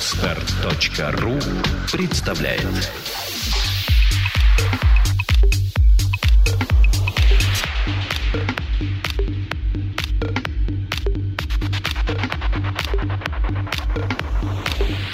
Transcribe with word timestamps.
Отстар.ру 0.00 1.32
представляет 1.92 2.62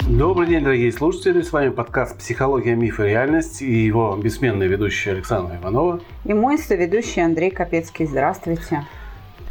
Добрый 0.07 0.47
день, 0.47 0.63
дорогие 0.63 0.93
слушатели. 0.93 1.41
С 1.41 1.51
вами 1.51 1.67
подкаст 1.67 2.19
«Психология, 2.19 2.75
миф 2.75 3.01
и 3.01 3.03
реальность» 3.03 3.61
и 3.61 3.69
его 3.69 4.15
бессменный 4.15 4.67
ведущий 4.67 5.09
Александр 5.09 5.57
Иванова. 5.61 5.99
И 6.23 6.33
мой 6.33 6.57
соведущий 6.57 7.21
Андрей 7.21 7.51
Капецкий. 7.51 8.05
Здравствуйте. 8.05 8.85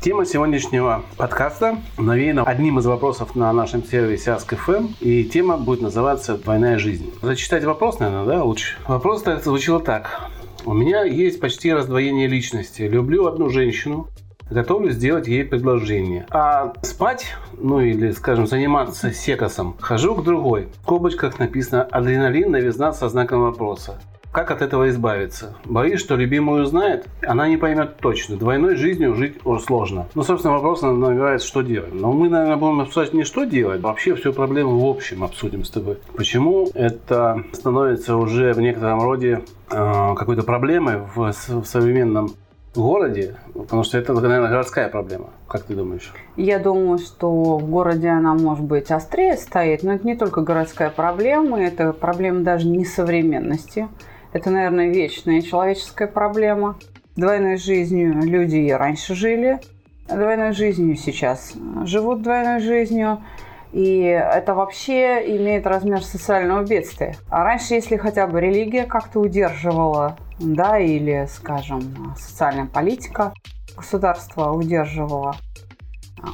Тема 0.07 0.25
сегодняшнего 0.25 1.03
подкаста 1.17 1.79
навеяна 1.99 2.45
одним 2.45 2.79
из 2.79 2.87
вопросов 2.87 3.35
на 3.35 3.53
нашем 3.53 3.83
сервисе 3.83 4.31
Ask.fm, 4.31 4.91
и 5.01 5.25
тема 5.25 5.57
будет 5.57 5.81
называться 5.81 6.39
«Двойная 6.39 6.79
жизнь». 6.79 7.13
Зачитать 7.23 7.65
вопрос, 7.65 7.99
наверное, 7.99 8.25
да, 8.25 8.45
лучше? 8.45 8.77
Вопрос 8.87 9.25
звучал 9.43 9.81
так. 9.81 10.31
У 10.65 10.75
меня 10.75 11.03
есть 11.03 11.41
почти 11.41 11.73
раздвоение 11.73 12.29
личности. 12.29 12.83
Люблю 12.83 13.27
одну 13.27 13.49
женщину, 13.49 14.07
готовлю 14.49 14.93
сделать 14.93 15.27
ей 15.27 15.43
предложение. 15.43 16.25
А 16.31 16.75
спать, 16.83 17.35
ну 17.59 17.81
или, 17.81 18.13
скажем, 18.13 18.47
заниматься 18.47 19.11
секосом, 19.11 19.75
хожу 19.81 20.15
к 20.15 20.23
другой. 20.23 20.69
В 20.83 20.83
скобочках 20.85 21.41
написано 21.41 21.83
«Адреналин, 21.83 22.53
новизна 22.53 22.93
со 22.93 23.09
знаком 23.09 23.41
вопроса». 23.41 24.01
Как 24.37 24.51
от 24.51 24.61
этого 24.61 24.91
избавиться? 24.91 25.55
Боюсь, 25.65 25.99
что 25.99 26.15
любимую 26.15 26.65
узнает, 26.65 27.07
она 27.27 27.49
не 27.49 27.57
поймет 27.57 27.97
точно. 27.97 28.37
Двойной 28.37 28.77
жизнью 28.77 29.15
жить 29.15 29.39
сложно. 29.65 30.09
Ну, 30.15 30.23
собственно, 30.23 30.53
вопрос 30.53 30.83
набирается, 30.83 31.49
что 31.49 31.63
делать. 31.63 31.95
Но 31.95 32.13
мы, 32.13 32.29
наверное, 32.29 32.59
будем 32.59 32.83
обсуждать 32.83 33.15
не 33.15 33.25
что 33.25 33.45
делать, 33.45 33.81
вообще 33.81 34.15
всю 34.15 34.35
проблему 34.35 34.79
в 34.79 34.91
общем 34.91 35.25
обсудим 35.25 35.65
с 35.65 35.71
тобой. 35.71 35.97
Почему 36.15 36.69
это 36.75 37.45
становится 37.55 38.17
уже 38.17 38.53
в 38.53 38.61
некотором 38.61 39.03
роде 39.03 39.41
э, 39.71 40.15
какой-то 40.15 40.43
проблемой 40.43 40.99
в, 40.99 41.33
в 41.33 41.65
современном 41.65 42.33
городе, 42.75 43.37
потому 43.55 43.85
что 43.85 43.97
это, 43.97 44.13
наверное, 44.13 44.51
городская 44.51 44.91
проблема. 44.91 45.31
Как 45.49 45.63
ты 45.63 45.75
думаешь? 45.75 46.13
Я 46.37 46.59
думаю, 46.59 46.99
что 46.99 47.57
в 47.57 47.71
городе 47.71 48.09
она, 48.09 48.35
может 48.35 48.65
быть, 48.65 48.91
острее 48.91 49.39
стоит, 49.39 49.83
но 49.83 49.95
это 49.95 50.07
не 50.07 50.15
только 50.15 50.43
городская 50.43 50.91
проблема, 50.91 51.59
это 51.59 51.95
проблема 51.95 52.41
даже 52.41 52.69
несовременности. 52.69 53.89
Это, 54.37 54.51
наверное, 54.51 54.91
вечная 54.91 55.41
человеческая 55.41 56.09
проблема. 56.09 56.77
Двойной 57.17 57.57
жизнью 57.57 58.21
люди 58.21 58.57
и 58.57 58.71
раньше 58.71 59.15
жили, 59.15 59.61
двойной 60.09 60.53
жизнью 60.53 60.95
сейчас 60.97 61.55
живут 61.85 62.21
двойной 62.21 62.61
жизнью. 62.61 63.25
И 63.73 64.01
это 64.01 64.55
вообще 64.55 65.25
имеет 65.39 65.67
размер 65.67 66.05
социального 66.05 66.63
бедствия. 66.65 67.17
А 67.31 67.45
раньше, 67.45 67.73
если 67.73 67.97
хотя 67.97 68.27
бы 68.27 68.39
религия 68.39 68.85
как-то 68.85 69.21
удерживала, 69.21 70.19
да, 70.39 70.79
или, 70.79 71.27
скажем, 71.31 72.15
социальная 72.19 72.67
политика 72.67 73.33
государства 73.75 74.53
удерживала 74.53 75.35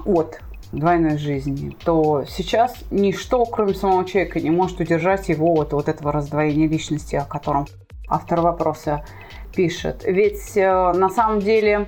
от 0.05 0.41
двойной 0.73 1.19
жизни, 1.19 1.77
то 1.85 2.25
сейчас 2.27 2.75
ничто, 2.91 3.45
кроме 3.45 3.75
самого 3.75 4.05
человека, 4.05 4.41
не 4.41 4.51
может 4.51 4.81
удержать 4.81 5.29
его 5.29 5.53
от 5.53 5.73
вот 5.73 5.89
этого 5.89 6.11
раздвоения 6.11 6.67
личности, 6.67 7.15
о 7.15 7.25
котором 7.25 7.67
автор 8.09 8.41
вопроса 8.41 9.05
пишет. 9.55 10.05
Ведь 10.05 10.57
э, 10.57 10.93
на 10.93 11.09
самом 11.09 11.41
деле 11.41 11.87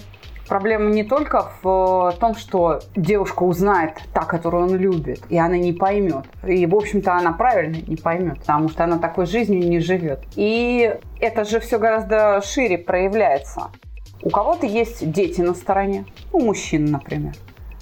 проблема 0.49 0.91
не 0.91 1.05
только 1.05 1.51
в 1.63 2.13
э, 2.13 2.19
том, 2.19 2.35
что 2.35 2.81
девушка 2.95 3.43
узнает 3.43 3.95
та, 4.13 4.23
которую 4.23 4.65
он 4.65 4.77
любит, 4.77 5.23
и 5.29 5.39
она 5.39 5.57
не 5.57 5.73
поймет. 5.73 6.25
И, 6.47 6.67
в 6.67 6.75
общем-то, 6.75 7.15
она 7.15 7.33
правильно 7.33 7.77
не 7.87 7.97
поймет, 7.97 8.41
потому 8.41 8.69
что 8.69 8.85
она 8.85 8.99
такой 8.99 9.27
жизнью 9.27 9.69
не 9.69 9.81
живет. 9.81 10.21
И 10.37 10.95
это 11.21 11.45
же 11.45 11.61
все 11.61 11.79
гораздо 11.79 12.43
шире 12.43 12.79
проявляется. 12.79 13.71
У 14.23 14.31
кого-то 14.31 14.67
есть 14.67 15.11
дети 15.11 15.41
на 15.41 15.55
стороне, 15.55 16.07
у 16.33 16.41
мужчин, 16.41 16.87
например. 16.87 17.35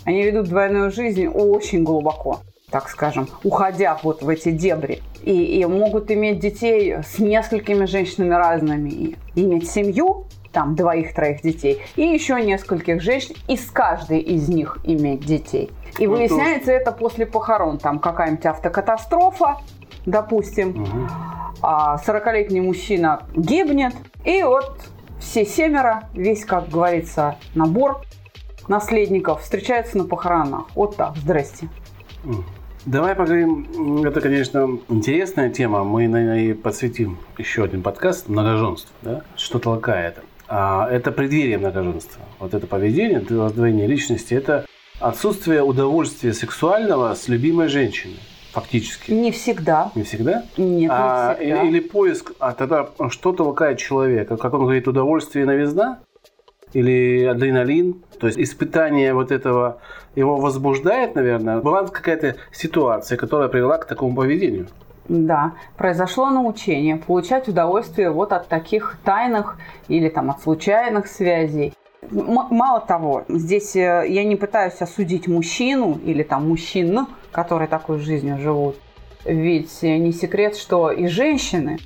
Они 0.04 0.22
ведут 0.22 0.48
двойную 0.48 0.90
жизнь 0.90 1.28
очень 1.28 1.84
глубоко, 1.84 2.40
так 2.72 2.88
скажем, 2.88 3.28
уходя 3.44 3.98
вот 4.02 4.22
в 4.22 4.28
эти 4.30 4.50
дебри 4.50 5.02
и, 5.22 5.60
и 5.60 5.64
могут 5.66 6.10
иметь 6.10 6.40
детей 6.40 6.96
с 7.02 7.18
несколькими 7.18 7.84
женщинами 7.84 8.34
разными, 8.34 8.88
и 8.88 9.16
иметь 9.36 9.70
семью, 9.70 10.24
там 10.52 10.74
двоих-троих 10.74 11.42
детей, 11.42 11.82
и 11.96 12.02
еще 12.02 12.42
нескольких 12.42 13.02
женщин, 13.02 13.36
и 13.46 13.56
с 13.56 13.70
каждой 13.70 14.20
из 14.20 14.48
них 14.48 14.78
иметь 14.84 15.20
детей. 15.20 15.70
И 15.98 16.06
ну, 16.06 16.16
выясняется 16.16 16.72
это 16.72 16.92
после 16.92 17.26
похорон, 17.26 17.78
там 17.78 17.98
какая-нибудь 17.98 18.46
автокатастрофа, 18.46 19.58
допустим, 20.06 20.82
угу. 20.82 21.08
а 21.60 21.96
40-летний 21.96 22.62
мужчина 22.62 23.22
гибнет, 23.36 23.94
и 24.24 24.42
вот 24.42 24.80
все 25.20 25.44
семеро, 25.44 26.08
весь, 26.14 26.46
как 26.46 26.70
говорится, 26.70 27.36
набор 27.54 28.00
наследников 28.66 29.42
встречаются 29.42 29.98
на 29.98 30.04
похоронах. 30.04 30.66
Вот 30.74 30.96
так, 30.96 31.16
здрасте. 31.16 31.68
Давай 32.84 33.15
поговорим, 33.15 34.04
это, 34.04 34.20
конечно, 34.20 34.78
интересная 34.88 35.50
тема, 35.50 35.84
мы 35.84 36.09
на 36.09 36.34
ней 36.34 36.53
подсветим 36.53 37.16
еще 37.38 37.62
один 37.62 37.81
подкаст 37.81 38.28
«Многоженство». 38.28 38.91
Да? 39.03 39.22
Что 39.37 39.60
толкает? 39.60 40.16
А, 40.48 40.88
это 40.91 41.12
преддверие 41.12 41.59
многоженства. 41.59 42.20
Вот 42.41 42.54
это 42.54 42.66
поведение, 42.66 43.20
раздвоение 43.20 43.87
личности, 43.87 44.34
это 44.34 44.66
отсутствие 44.98 45.62
удовольствия 45.62 46.32
сексуального 46.32 47.15
с 47.15 47.28
любимой 47.28 47.69
женщиной. 47.69 48.19
Фактически. 48.50 49.12
Не 49.12 49.31
всегда. 49.31 49.93
Не 49.94 50.03
всегда? 50.03 50.43
Нет, 50.56 50.91
а, 50.93 51.37
не 51.38 51.38
всегда. 51.38 51.62
Или, 51.62 51.69
или 51.69 51.81
поиск, 51.81 52.32
а 52.41 52.53
тогда 52.53 52.88
что 53.10 53.32
толкает 53.32 53.78
человека? 53.78 54.37
Как 54.37 54.54
он 54.54 54.62
говорит, 54.62 54.88
удовольствие 54.88 55.44
и 55.44 55.47
новизна? 55.47 56.00
Или 56.72 57.24
адреналин, 57.24 58.02
то 58.18 58.26
есть 58.26 58.38
испытание 58.38 59.14
вот 59.14 59.30
этого 59.30 59.78
его 60.14 60.36
возбуждает, 60.36 61.14
наверное. 61.14 61.60
Была 61.60 61.86
какая-то 61.86 62.36
ситуация, 62.52 63.16
которая 63.16 63.48
привела 63.48 63.78
к 63.78 63.86
такому 63.86 64.14
поведению. 64.16 64.68
Да, 65.08 65.52
произошло 65.76 66.30
научение 66.30 66.96
получать 66.96 67.48
удовольствие 67.48 68.10
вот 68.10 68.32
от 68.32 68.48
таких 68.48 68.98
тайных 69.04 69.58
или 69.88 70.08
там 70.08 70.30
от 70.30 70.40
случайных 70.40 71.08
связей. 71.08 71.74
М- 72.10 72.46
мало 72.50 72.80
того, 72.80 73.24
здесь 73.28 73.74
э, 73.74 74.04
я 74.08 74.24
не 74.24 74.36
пытаюсь 74.36 74.80
осудить 74.80 75.26
мужчину 75.26 75.98
или 76.04 76.22
там 76.22 76.48
мужчин, 76.48 77.06
которые 77.32 77.68
такой 77.68 77.98
жизнью 77.98 78.38
живут. 78.38 78.76
Ведь 79.24 79.82
не 79.82 80.12
секрет, 80.12 80.56
что 80.56 80.90
и 80.90 81.06
женщины 81.06 81.78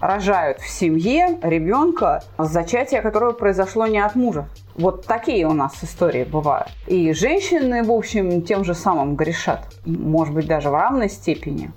рожают 0.00 0.60
в 0.60 0.68
семье 0.68 1.38
ребенка, 1.42 2.22
зачатие 2.38 3.02
которого 3.02 3.32
произошло 3.32 3.86
не 3.86 3.98
от 3.98 4.14
мужа. 4.14 4.48
Вот 4.74 5.06
такие 5.06 5.46
у 5.46 5.52
нас 5.52 5.82
истории 5.82 6.24
бывают. 6.24 6.68
И 6.86 7.12
женщины, 7.12 7.82
в 7.82 7.92
общем, 7.92 8.42
тем 8.42 8.64
же 8.64 8.74
самым 8.74 9.16
грешат. 9.16 9.68
Может 9.84 10.34
быть, 10.34 10.46
даже 10.46 10.70
в 10.70 10.74
равной 10.74 11.08
степени. 11.08 11.70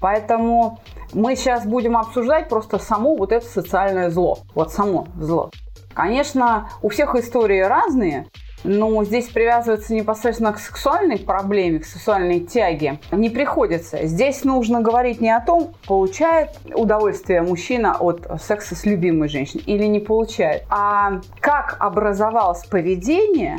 Поэтому 0.00 0.80
мы 1.14 1.36
сейчас 1.36 1.64
будем 1.64 1.96
обсуждать 1.96 2.48
просто 2.48 2.78
само 2.78 3.16
вот 3.16 3.32
это 3.32 3.46
социальное 3.46 4.10
зло. 4.10 4.38
Вот 4.54 4.72
само 4.72 5.08
зло. 5.16 5.50
Конечно, 5.94 6.68
у 6.82 6.88
всех 6.88 7.14
истории 7.14 7.60
разные, 7.60 8.26
но 8.64 9.04
здесь 9.04 9.28
привязываться 9.28 9.94
непосредственно 9.94 10.52
к 10.52 10.58
сексуальной 10.58 11.18
проблеме, 11.18 11.78
к 11.78 11.84
сексуальной 11.84 12.40
тяге 12.40 12.98
не 13.12 13.30
приходится. 13.30 14.06
Здесь 14.06 14.44
нужно 14.44 14.80
говорить 14.80 15.20
не 15.20 15.30
о 15.30 15.40
том, 15.40 15.74
получает 15.86 16.50
удовольствие 16.74 17.42
мужчина 17.42 17.96
от 18.00 18.26
секса 18.42 18.74
с 18.74 18.84
любимой 18.84 19.28
женщиной 19.28 19.62
или 19.66 19.84
не 19.84 20.00
получает, 20.00 20.64
а 20.70 21.20
как 21.40 21.76
образовалось 21.78 22.64
поведение, 22.64 23.58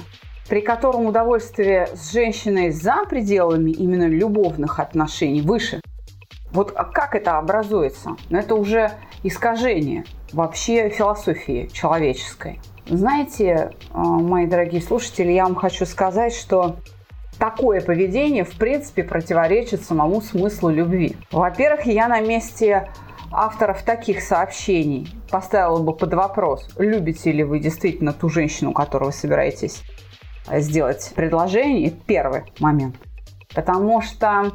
при 0.49 0.61
котором 0.61 1.05
удовольствие 1.05 1.87
с 1.93 2.11
женщиной 2.11 2.71
за 2.71 3.05
пределами 3.07 3.71
именно 3.71 4.07
любовных 4.07 4.79
отношений 4.79 5.41
выше. 5.41 5.81
Вот 6.51 6.71
как 6.71 7.15
это 7.15 7.37
образуется? 7.37 8.15
Но 8.29 8.39
это 8.39 8.55
уже 8.55 8.91
искажение 9.23 10.05
вообще 10.31 10.89
философии 10.89 11.69
человеческой. 11.73 12.59
Знаете, 12.87 13.71
а, 13.91 14.03
мои 14.03 14.45
дорогие 14.45 14.81
слушатели, 14.81 15.31
я 15.31 15.45
вам 15.45 15.55
хочу 15.55 15.85
сказать, 15.87 16.35
что 16.35 16.77
такое 17.39 17.81
поведение, 17.81 18.43
в 18.43 18.55
принципе, 18.57 19.03
противоречит 19.03 19.83
самому 19.83 20.21
смыслу 20.21 20.69
любви. 20.69 21.15
Во-первых, 21.31 21.87
я 21.87 22.07
на 22.07 22.21
месте 22.21 22.89
авторов 23.31 23.81
таких 23.81 24.21
сообщений 24.21 25.09
поставила 25.31 25.81
бы 25.81 25.93
под 25.93 26.13
вопрос, 26.13 26.69
любите 26.77 27.31
ли 27.31 27.43
вы 27.43 27.59
действительно 27.59 28.13
ту 28.13 28.29
женщину, 28.29 28.71
которую 28.71 29.09
вы 29.09 29.13
собираетесь 29.13 29.81
сделать 30.51 31.11
предложение. 31.15 31.89
Первый 31.89 32.43
момент. 32.59 32.95
Потому 33.55 34.01
что 34.01 34.51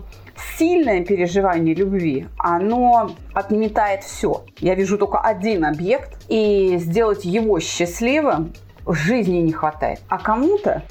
сильное 0.58 1.04
переживание 1.04 1.74
любви, 1.74 2.26
оно 2.38 3.10
отметает 3.34 4.04
все. 4.04 4.44
Я 4.58 4.74
вижу 4.74 4.98
только 4.98 5.18
один 5.18 5.64
объект, 5.64 6.18
и 6.28 6.76
сделать 6.78 7.24
его 7.24 7.60
счастливым 7.60 8.52
жизни 8.86 9.38
не 9.38 9.52
хватает. 9.52 10.00
А 10.08 10.18
кому-то 10.18 10.82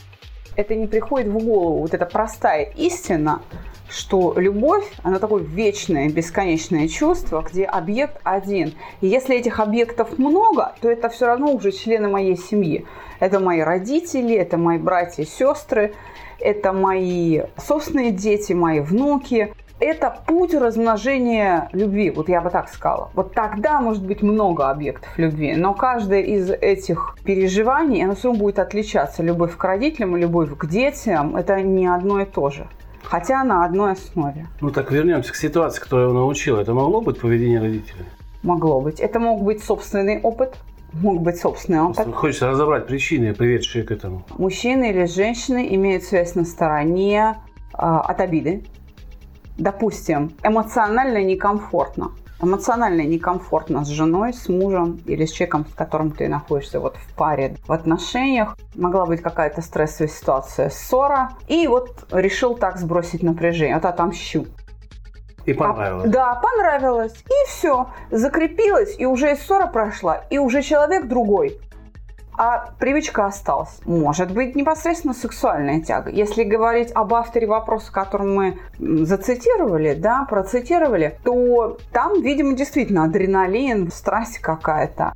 это 0.56 0.76
не 0.76 0.88
приходит 0.88 1.28
в 1.28 1.38
голову. 1.38 1.80
Вот 1.80 1.94
эта 1.94 2.06
простая 2.06 2.64
истина, 2.76 3.42
что 3.90 4.34
любовь, 4.38 4.86
она 5.04 5.20
такое 5.20 5.42
вечное, 5.42 6.10
бесконечное 6.10 6.88
чувство, 6.88 7.42
где 7.42 7.66
объект 7.66 8.20
один. 8.24 8.74
И 9.02 9.08
если 9.08 9.36
этих 9.36 9.60
объектов 9.60 10.18
много, 10.18 10.76
то 10.82 10.90
это 10.90 11.10
все 11.10 11.28
равно 11.28 11.52
уже 11.54 11.72
члены 11.72 12.10
моей 12.10 12.38
семьи. 12.38 12.86
Это 13.20 13.40
мои 13.40 13.62
родители, 13.62 14.36
это 14.36 14.58
мои 14.58 14.78
братья 14.78 15.24
и 15.24 15.26
сестры, 15.26 15.94
это 16.40 16.74
мои 16.74 17.42
собственные 17.58 18.12
дети, 18.12 18.54
мои 18.54 18.80
внуки. 18.80 19.54
Это 19.80 20.20
путь 20.28 20.54
размножения 20.54 21.70
любви, 21.72 22.10
вот 22.10 22.28
я 22.28 22.42
бы 22.42 22.50
так 22.50 22.68
сказала. 22.68 23.12
Вот 23.14 23.34
тогда 23.34 23.80
может 23.80 24.06
быть 24.06 24.22
много 24.22 24.70
объектов 24.70 25.18
любви, 25.18 25.56
но 25.56 25.74
каждое 25.74 26.22
из 26.22 26.50
этих 26.50 27.16
переживаний, 27.24 28.04
оно 28.04 28.16
все 28.16 28.34
будет 28.34 28.60
отличаться. 28.60 29.24
Любовь 29.24 29.56
к 29.56 29.64
родителям 29.64 30.18
и 30.18 30.20
любовь 30.20 30.50
к 30.58 30.66
детям– 30.68 31.36
это 31.38 31.62
не 31.62 31.88
одно 31.88 32.20
и 32.20 32.26
то 32.26 32.50
же 32.50 32.68
хотя 33.10 33.44
на 33.44 33.66
одной 33.66 33.94
основе. 33.94 34.48
Ну 34.62 34.70
так 34.70 34.92
вернемся 34.92 35.32
к 35.32 35.36
ситуации, 35.36 35.82
которую 35.82 36.10
он 36.10 36.16
научил. 36.16 36.58
Это 36.58 36.74
могло 36.74 37.02
быть 37.02 37.20
поведение 37.20 37.60
родителей? 37.60 38.06
Могло 38.44 38.80
быть. 38.80 39.00
Это 39.00 39.20
мог 39.20 39.42
быть 39.42 39.64
собственный 39.64 40.22
опыт, 40.22 40.56
мог 40.94 41.22
быть 41.22 41.38
собственный 41.38 41.82
опыт. 41.82 42.14
Хочется 42.14 42.48
разобрать 42.48 42.88
причины, 42.88 43.34
приведшие 43.34 43.84
к 43.84 43.92
этому. 43.92 44.26
Мужчины 44.38 44.90
или 44.92 45.06
женщины 45.06 45.74
имеют 45.76 46.04
связь 46.04 46.36
на 46.36 46.46
стороне 46.46 47.36
э, 47.74 47.78
от 47.78 48.22
обиды. 48.22 48.64
Допустим, 49.58 50.32
эмоционально 50.44 51.22
некомфортно 51.24 52.12
эмоционально 52.42 53.02
некомфортно 53.02 53.84
с 53.84 53.90
женой, 53.90 54.34
с 54.34 54.48
мужем 54.50 55.00
или 55.06 55.26
с 55.26 55.32
человеком, 55.32 55.66
с 55.70 55.74
которым 55.74 56.12
ты 56.12 56.28
находишься 56.28 56.80
вот 56.80 56.96
в 56.96 57.16
паре, 57.16 57.56
в 57.68 57.72
отношениях. 57.72 58.58
Могла 58.76 59.06
быть 59.06 59.22
какая-то 59.22 59.62
стрессовая 59.62 60.10
ситуация, 60.10 60.70
ссора. 60.70 61.32
И 61.48 61.68
вот 61.68 62.08
решил 62.12 62.56
так 62.56 62.78
сбросить 62.78 63.24
напряжение, 63.24 63.76
вот 63.76 63.86
отомщу. 63.86 64.46
И 65.46 65.54
понравилось. 65.54 66.06
А, 66.06 66.10
да, 66.10 66.42
понравилось. 66.42 67.14
И 67.14 67.48
все. 67.48 67.88
Закрепилось, 68.12 68.96
и 68.98 69.06
уже 69.06 69.36
ссора 69.36 69.68
прошла, 69.68 70.24
и 70.30 70.38
уже 70.38 70.62
человек 70.62 71.08
другой 71.08 71.60
а 72.40 72.70
привычка 72.80 73.26
осталась. 73.26 73.82
Может 73.84 74.32
быть, 74.32 74.56
непосредственно 74.56 75.14
сексуальная 75.14 75.82
тяга. 75.82 76.10
Если 76.10 76.46
говорить 76.46 76.90
об 76.96 77.14
авторе 77.14 77.46
вопроса, 77.46 77.92
который 77.92 78.28
мы 78.28 78.60
зацитировали, 78.80 79.94
да, 79.94 80.24
процитировали, 80.24 81.20
то 81.26 81.78
там, 81.92 82.22
видимо, 82.22 82.54
действительно 82.54 83.04
адреналин, 83.04 83.92
страсть 83.92 84.40
какая-то. 84.40 85.12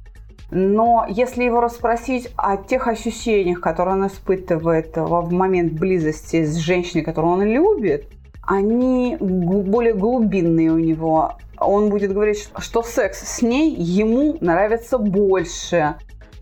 Но 0.52 1.06
если 1.08 1.46
его 1.46 1.62
расспросить 1.62 2.30
о 2.36 2.58
тех 2.58 2.90
ощущениях, 2.90 3.62
которые 3.62 3.96
он 3.96 4.08
испытывает 4.08 4.98
в 4.98 5.32
момент 5.32 5.72
близости 5.72 6.44
с 6.44 6.58
женщиной, 6.58 7.04
которую 7.04 7.36
он 7.36 7.44
любит, 7.44 8.10
они 8.46 9.18
более 9.20 9.94
глубинные 9.94 10.72
у 10.72 10.78
него. 10.78 11.34
Он 11.58 11.90
будет 11.90 12.14
говорить, 12.14 12.50
что 12.58 12.84
секс 12.84 13.20
с 13.20 13.42
ней 13.42 13.74
ему 13.74 14.38
нравится 14.42 14.98
больше, 14.98 15.96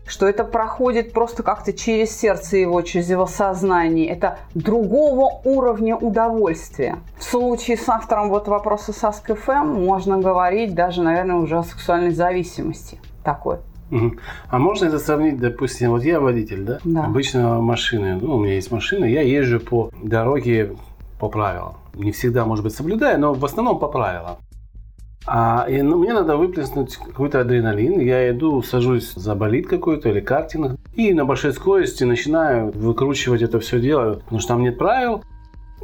что 0.06 0.26
это 0.26 0.42
проходит 0.42 1.12
просто 1.12 1.42
как-то 1.42 1.72
через 1.72 2.16
сердце 2.16 2.56
его, 2.56 2.82
через 2.82 3.08
его 3.08 3.26
сознание. 3.26 4.08
Это 4.08 4.38
другого 4.54 5.40
уровня 5.44 5.96
удовольствия. 5.96 6.98
В 7.18 7.24
случае 7.24 7.76
с 7.76 7.88
автором 7.88 8.30
вот 8.30 8.48
вопроса 8.48 8.92
с 8.92 9.04
АСКФМ 9.04 9.66
можно 9.66 10.18
говорить 10.18 10.74
даже, 10.74 11.02
наверное, 11.02 11.36
уже 11.36 11.58
о 11.58 11.62
сексуальной 11.62 12.10
зависимости 12.10 12.98
такой. 13.22 13.58
А 14.48 14.58
можно 14.58 14.86
это 14.86 14.98
сравнить, 14.98 15.38
допустим, 15.38 15.90
вот 15.90 16.02
я 16.02 16.18
водитель, 16.18 16.64
да? 16.64 16.78
Да. 16.82 17.04
Обычно 17.04 17.60
машины, 17.60 18.18
ну, 18.20 18.36
у 18.36 18.40
меня 18.40 18.54
есть 18.54 18.72
машина, 18.72 19.04
я 19.04 19.20
езжу 19.20 19.60
по 19.60 19.90
дороге 20.02 20.72
по 21.20 21.28
правилам. 21.28 21.76
Не 21.94 22.12
всегда, 22.12 22.44
может 22.44 22.64
быть, 22.64 22.74
соблюдая, 22.74 23.18
но 23.18 23.34
в 23.34 23.44
основном 23.44 23.78
по 23.78 23.88
правилам. 23.88 24.36
А 25.26 25.66
и, 25.68 25.82
ну, 25.82 25.98
мне 25.98 26.12
надо 26.12 26.36
выплеснуть 26.36 26.96
какой-то 26.96 27.40
адреналин. 27.40 28.00
Я 28.00 28.30
иду, 28.30 28.62
сажусь 28.62 29.12
за 29.14 29.34
болит 29.34 29.68
какой-то 29.68 30.08
или 30.08 30.20
картинг. 30.20 30.78
И 30.94 31.14
на 31.14 31.24
большой 31.24 31.52
скорости 31.52 32.04
начинаю 32.04 32.72
выкручивать 32.72 33.42
это 33.42 33.60
все 33.60 33.80
дело, 33.80 34.14
потому 34.14 34.40
что 34.40 34.48
там 34.48 34.62
нет 34.62 34.78
правил. 34.78 35.22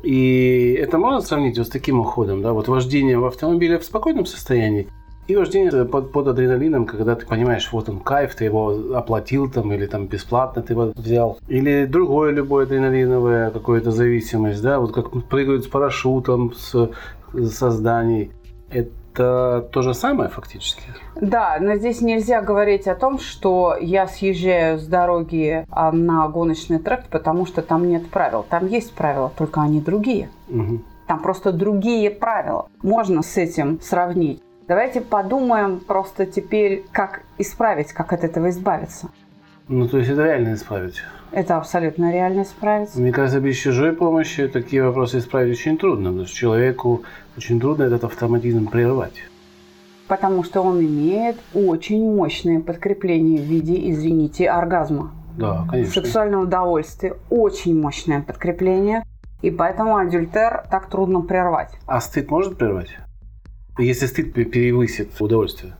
И 0.02 0.76
это 0.80 0.98
можно 0.98 1.20
сравнить 1.20 1.58
вот 1.58 1.66
с 1.66 1.70
таким 1.70 2.00
уходом, 2.00 2.40
да, 2.40 2.52
вот 2.52 2.68
вождение 2.68 3.18
в 3.18 3.24
автомобиле 3.24 3.78
в 3.78 3.84
спокойном 3.84 4.26
состоянии 4.26 4.88
и 5.28 5.36
вождение 5.36 5.84
под, 5.84 6.10
под 6.10 6.28
адреналином, 6.28 6.86
когда 6.86 7.14
ты 7.14 7.26
понимаешь, 7.26 7.68
вот 7.70 7.88
он 7.88 8.00
кайф, 8.00 8.34
ты 8.34 8.46
его 8.46 8.94
оплатил 8.94 9.50
там, 9.50 9.72
или 9.72 9.86
там 9.86 10.06
бесплатно 10.06 10.62
ты 10.62 10.72
его 10.72 10.92
взял. 10.96 11.38
Или 11.48 11.84
другое 11.84 12.32
любое 12.32 12.64
адреналиновое 12.64 13.50
какое-то 13.50 13.90
зависимость, 13.90 14.62
да, 14.62 14.80
вот 14.80 14.92
как 14.92 15.10
прыгают 15.28 15.64
с 15.64 15.68
парашютом, 15.68 16.54
с, 16.54 16.90
с 17.32 17.70
зданий. 17.70 18.32
Это 18.70 18.90
это 19.18 19.68
то 19.72 19.82
же 19.82 19.94
самое 19.94 20.30
фактически. 20.30 20.82
Да, 21.20 21.58
но 21.60 21.76
здесь 21.76 22.00
нельзя 22.00 22.40
говорить 22.40 22.86
о 22.86 22.94
том, 22.94 23.18
что 23.18 23.76
я 23.80 24.06
съезжаю 24.06 24.78
с 24.78 24.86
дороги 24.86 25.66
а, 25.70 25.90
на 25.90 26.28
гоночный 26.28 26.78
трек, 26.78 27.06
потому 27.10 27.46
что 27.46 27.62
там 27.62 27.88
нет 27.88 28.08
правил. 28.10 28.46
Там 28.48 28.66
есть 28.66 28.94
правила, 28.94 29.32
только 29.36 29.60
они 29.60 29.80
другие. 29.80 30.30
Угу. 30.48 30.80
Там 31.08 31.20
просто 31.20 31.52
другие 31.52 32.10
правила. 32.10 32.68
Можно 32.82 33.22
с 33.22 33.36
этим 33.36 33.80
сравнить. 33.80 34.40
Давайте 34.68 35.00
подумаем 35.00 35.80
просто 35.80 36.26
теперь, 36.26 36.84
как 36.92 37.22
исправить, 37.38 37.94
как 37.94 38.12
от 38.12 38.22
этого 38.22 38.50
избавиться. 38.50 39.08
Ну, 39.66 39.88
то 39.88 39.96
есть 39.96 40.10
это 40.10 40.24
реально 40.24 40.52
исправить? 40.54 41.02
Это 41.32 41.56
абсолютно 41.56 42.12
реально 42.12 42.42
исправить. 42.42 42.94
Мне 42.94 43.10
кажется, 43.10 43.40
без 43.40 43.56
чужой 43.56 43.94
помощи 43.94 44.46
такие 44.46 44.84
вопросы 44.84 45.18
исправить 45.18 45.58
очень 45.58 45.78
трудно, 45.78 46.10
потому 46.10 46.26
что 46.26 46.36
человеку 46.36 47.02
очень 47.38 47.58
трудно 47.58 47.84
этот 47.84 48.04
автоматизм 48.04 48.66
прервать. 48.66 49.14
Потому 50.06 50.44
что 50.44 50.60
он 50.60 50.80
имеет 50.80 51.36
очень 51.54 52.14
мощное 52.14 52.60
подкрепление 52.60 53.40
в 53.40 53.46
виде, 53.46 53.90
извините, 53.90 54.50
оргазма. 54.50 55.12
Да, 55.38 55.66
конечно. 55.70 56.02
Сексуальное 56.02 56.40
удовольствие. 56.40 57.14
Очень 57.30 57.80
мощное 57.80 58.20
подкрепление. 58.20 59.02
И 59.40 59.50
поэтому 59.50 59.96
адюльтер 59.96 60.64
так 60.70 60.90
трудно 60.90 61.22
прервать. 61.22 61.70
А 61.86 62.02
стыд 62.02 62.30
может 62.30 62.58
прервать? 62.58 62.98
Если 63.78 64.06
стыд 64.06 64.34
перевысит 64.34 65.10
удовольствие? 65.20 65.74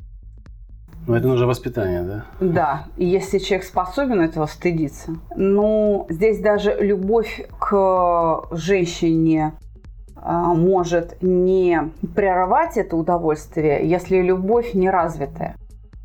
Но 1.08 1.16
это 1.16 1.26
нужно 1.26 1.46
воспитание, 1.46 2.02
да? 2.02 2.24
Да, 2.38 2.84
если 2.96 3.38
человек 3.38 3.66
способен 3.66 4.20
этого 4.20 4.46
стыдиться. 4.46 5.16
Ну, 5.34 6.06
здесь 6.10 6.38
даже 6.38 6.76
любовь 6.78 7.46
к 7.58 8.46
женщине 8.52 9.54
а, 10.16 10.52
может 10.54 11.22
не 11.22 11.90
прерывать 12.14 12.76
это 12.76 12.94
удовольствие, 12.96 13.88
если 13.88 14.20
любовь 14.20 14.75
не 14.75 14.90
развитая. 14.90 15.56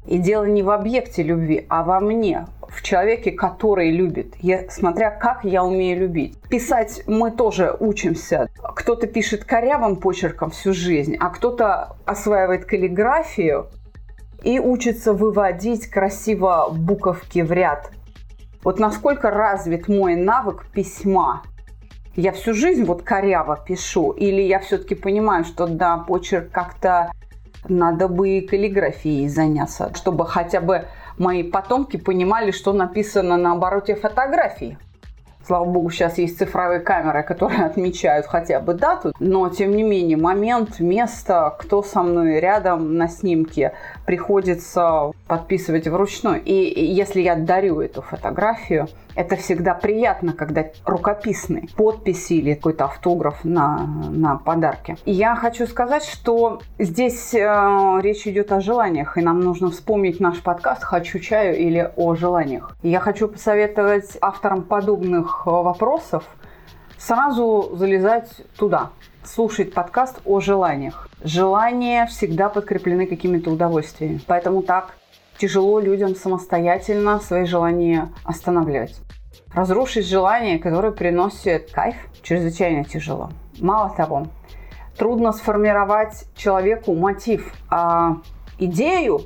И 0.08 0.18
дело 0.18 0.46
не 0.46 0.63
в 0.63 0.70
объекте 0.70 1.22
любви, 1.22 1.65
а 1.70 1.84
во 1.84 2.00
мне, 2.00 2.48
в 2.74 2.82
человеке, 2.82 3.32
который 3.32 3.92
любит, 3.92 4.36
я, 4.39 4.70
смотря 4.70 5.12
как 5.12 5.44
я 5.44 5.63
умею 5.63 6.00
любить. 6.00 6.39
Писать 6.50 7.03
мы 7.08 7.32
тоже 7.32 7.75
учимся. 7.80 8.50
Кто-то 8.75 9.08
пишет 9.08 9.46
корявым 9.46 9.98
почерком 9.98 10.50
всю 10.50 10.74
жизнь, 10.74 11.15
а 11.20 11.30
кто-то 11.30 11.96
осваивает 12.06 12.65
каллиграфию 12.65 13.70
и 14.44 14.60
учится 14.60 15.13
выводить 15.13 15.88
красиво 15.88 16.70
буковки 16.72 17.39
в 17.42 17.51
ряд. 17.51 17.92
Вот 18.63 18.80
насколько 18.80 19.30
развит 19.30 19.88
мой 19.88 20.15
навык 20.15 20.65
письма. 20.74 21.44
Я 22.15 22.32
всю 22.32 22.53
жизнь 22.53 22.84
вот 22.84 23.01
коряво 23.01 23.58
пишу, 23.58 24.12
или 24.12 24.42
я 24.42 24.60
все-таки 24.60 24.96
понимаю, 24.96 25.46
что 25.46 25.68
да, 25.68 25.98
почерк 25.98 26.51
как-то 26.51 27.12
надо 27.68 28.08
бы 28.08 28.42
каллиграфией 28.42 29.27
заняться, 29.27 29.92
чтобы 29.96 30.25
хотя 30.25 30.62
бы 30.62 30.86
мои 31.17 31.43
потомки 31.43 31.98
понимали, 31.98 32.51
что 32.51 32.74
написано 32.74 33.38
на 33.38 33.53
обороте 33.53 33.96
фотографии. 33.96 34.77
Слава 35.46 35.65
богу, 35.65 35.89
сейчас 35.89 36.17
есть 36.20 36.38
цифровые 36.38 36.79
камеры, 36.79 37.22
которые 37.22 37.63
отмечают 37.65 38.25
хотя 38.27 38.62
бы 38.62 38.74
дату, 38.74 39.13
но 39.20 39.50
тем 39.50 39.75
не 39.75 39.84
менее 39.84 40.15
момент, 40.15 40.79
место, 40.79 41.53
кто 41.60 41.84
со 41.84 42.01
мной 42.01 42.39
рядом 42.39 42.96
на 42.98 43.10
снимке, 43.10 43.74
приходится 44.05 45.12
подписывать 45.27 45.88
вручную. 45.88 46.41
И 46.41 46.53
если 46.53 47.22
я 47.22 47.36
дарю 47.36 47.82
эту 47.82 48.01
фотографию, 48.01 48.88
это 49.15 49.36
всегда 49.36 49.74
приятно, 49.74 50.34
когда 50.34 50.65
рукописный 50.86 51.70
подписи 51.75 52.34
или 52.34 52.53
какой-то 52.53 52.86
автограф 52.86 53.43
на, 53.43 53.86
на 54.10 54.38
подарке. 54.38 54.98
И 55.05 55.12
я 55.12 55.36
хочу 55.36 55.67
сказать, 55.67 56.03
что 56.03 56.62
здесь 56.79 57.34
э, 57.34 58.00
речь 58.01 58.27
идет 58.27 58.51
о 58.51 58.62
желаниях, 58.62 59.17
и 59.17 59.22
нам 59.22 59.39
нужно 59.39 59.72
вспомнить 59.72 60.20
наш 60.20 60.41
подкаст 60.41 60.84
«Хочу 60.84 61.20
чаю» 61.20 61.58
или 61.58 61.91
«О 61.96 62.15
желаниях». 62.15 62.75
Я 62.82 63.00
хочу 63.00 63.27
посоветовать 63.27 64.17
авторам 64.22 64.63
подобных 64.63 65.43
э, 65.46 65.50
вопросов 65.50 66.24
сразу 66.98 67.72
залезать 67.74 68.29
туда, 68.58 68.91
слушать 69.24 69.74
подкаст 69.74 70.22
о 70.25 70.39
желаниях. 70.39 71.10
Желания 71.24 72.05
всегда 72.05 72.50
подкреплены 72.50 73.08
какими-то 73.08 73.51
удовольствиями. 73.51 74.20
Поэтому 74.25 74.62
так 74.62 74.96
тяжело 75.44 75.82
людям 75.82 76.16
самостоятельно 76.16 77.20
свои 77.20 77.44
желания 77.44 78.08
останавливать. 78.24 78.96
Разрушить 79.54 80.08
желание, 80.08 80.58
которое 80.58 80.94
приносит 80.94 81.70
кайф, 81.70 81.98
чрезвычайно 82.22 82.86
тяжело. 82.86 83.30
Мало 83.60 83.94
того, 83.94 84.28
трудно 84.98 85.34
сформировать 85.34 86.28
человеку 86.38 86.96
мотив, 86.96 87.54
а 87.70 88.20
идею, 88.58 89.24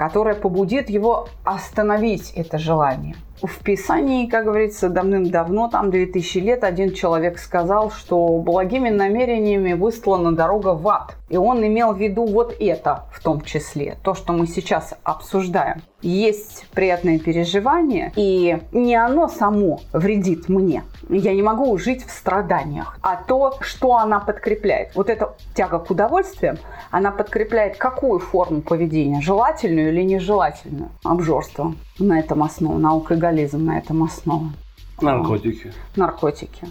которая 0.00 0.34
побудит 0.34 0.88
его 0.88 1.28
остановить 1.44 2.32
это 2.34 2.56
желание– 2.56 3.16
в 3.42 3.62
Писании, 3.62 4.26
как 4.26 4.44
говорится, 4.44 4.88
давным-давно, 4.88 5.68
там 5.68 5.90
2000 5.90 6.38
лет, 6.38 6.64
один 6.64 6.92
человек 6.92 7.38
сказал, 7.38 7.90
что 7.90 8.38
благими 8.38 8.90
намерениями 8.90 9.72
выслана 9.72 10.32
дорога 10.32 10.74
в 10.74 10.86
ад. 10.88 11.16
И 11.28 11.36
он 11.36 11.64
имел 11.66 11.94
в 11.94 11.98
виду 11.98 12.26
вот 12.26 12.54
это 12.60 13.04
в 13.12 13.22
том 13.22 13.40
числе, 13.40 13.96
то, 14.02 14.14
что 14.14 14.32
мы 14.32 14.46
сейчас 14.46 14.94
обсуждаем. 15.04 15.82
Есть 16.02 16.66
приятное 16.72 17.18
переживание, 17.18 18.12
и 18.16 18.58
не 18.72 18.96
оно 18.96 19.28
само 19.28 19.80
вредит 19.92 20.48
мне. 20.48 20.82
Я 21.12 21.34
не 21.34 21.42
могу 21.42 21.76
жить 21.76 22.06
в 22.06 22.10
страданиях, 22.10 22.96
а 23.02 23.16
то, 23.16 23.54
что 23.62 23.96
она 23.96 24.20
подкрепляет. 24.20 24.94
Вот 24.94 25.10
эта 25.10 25.34
тяга 25.54 25.80
к 25.80 25.90
удовольствиям, 25.90 26.56
она 26.92 27.10
подкрепляет 27.10 27.76
какую 27.76 28.20
форму 28.20 28.60
поведения? 28.60 29.20
Желательную 29.20 29.88
или 29.88 30.02
нежелательную? 30.02 30.90
Обжорство 31.02 31.74
на 31.98 32.20
этом 32.20 32.44
основан, 32.44 32.86
алкоголизм 32.86 33.64
на 33.64 33.78
этом 33.78 34.04
основан. 34.04 34.52
Наркотики. 35.00 35.72
Наркотики. 35.96 36.68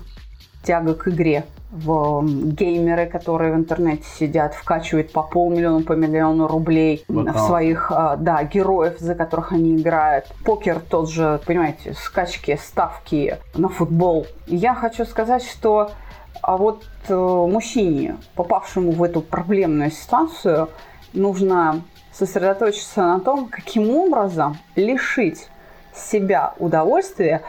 Тяга 0.63 0.93
к 0.93 1.09
игре. 1.09 1.43
В 1.71 2.23
геймеры, 2.25 3.05
которые 3.05 3.53
в 3.53 3.55
интернете 3.55 4.03
сидят, 4.17 4.55
вкачивают 4.55 5.11
по 5.11 5.21
полмиллиона, 5.21 5.83
по 5.83 5.93
миллиону 5.93 6.47
рублей 6.47 7.03
вот 7.07 7.29
в 7.29 7.39
своих 7.39 7.91
а, 7.91 8.15
да, 8.15 8.43
героев, 8.43 8.97
за 8.99 9.13
которых 9.13 9.51
они 9.51 9.75
играют. 9.75 10.25
Покер 10.43 10.79
тот 10.79 11.11
же, 11.11 11.39
понимаете, 11.45 11.93
скачки, 11.93 12.57
ставки 12.59 13.37
на 13.55 13.69
футбол. 13.69 14.25
Я 14.47 14.73
хочу 14.73 15.05
сказать, 15.05 15.43
что 15.43 15.91
а 16.41 16.57
вот 16.57 16.83
э, 17.07 17.13
мужчине, 17.13 18.17
попавшему 18.35 18.91
в 18.91 19.03
эту 19.03 19.21
проблемную 19.21 19.91
ситуацию, 19.91 20.69
нужно 21.13 21.81
сосредоточиться 22.11 23.01
на 23.01 23.19
том, 23.19 23.47
каким 23.47 23.89
образом 23.89 24.57
лишить 24.75 25.49
себя 25.93 26.53
удовольствия 26.59 27.41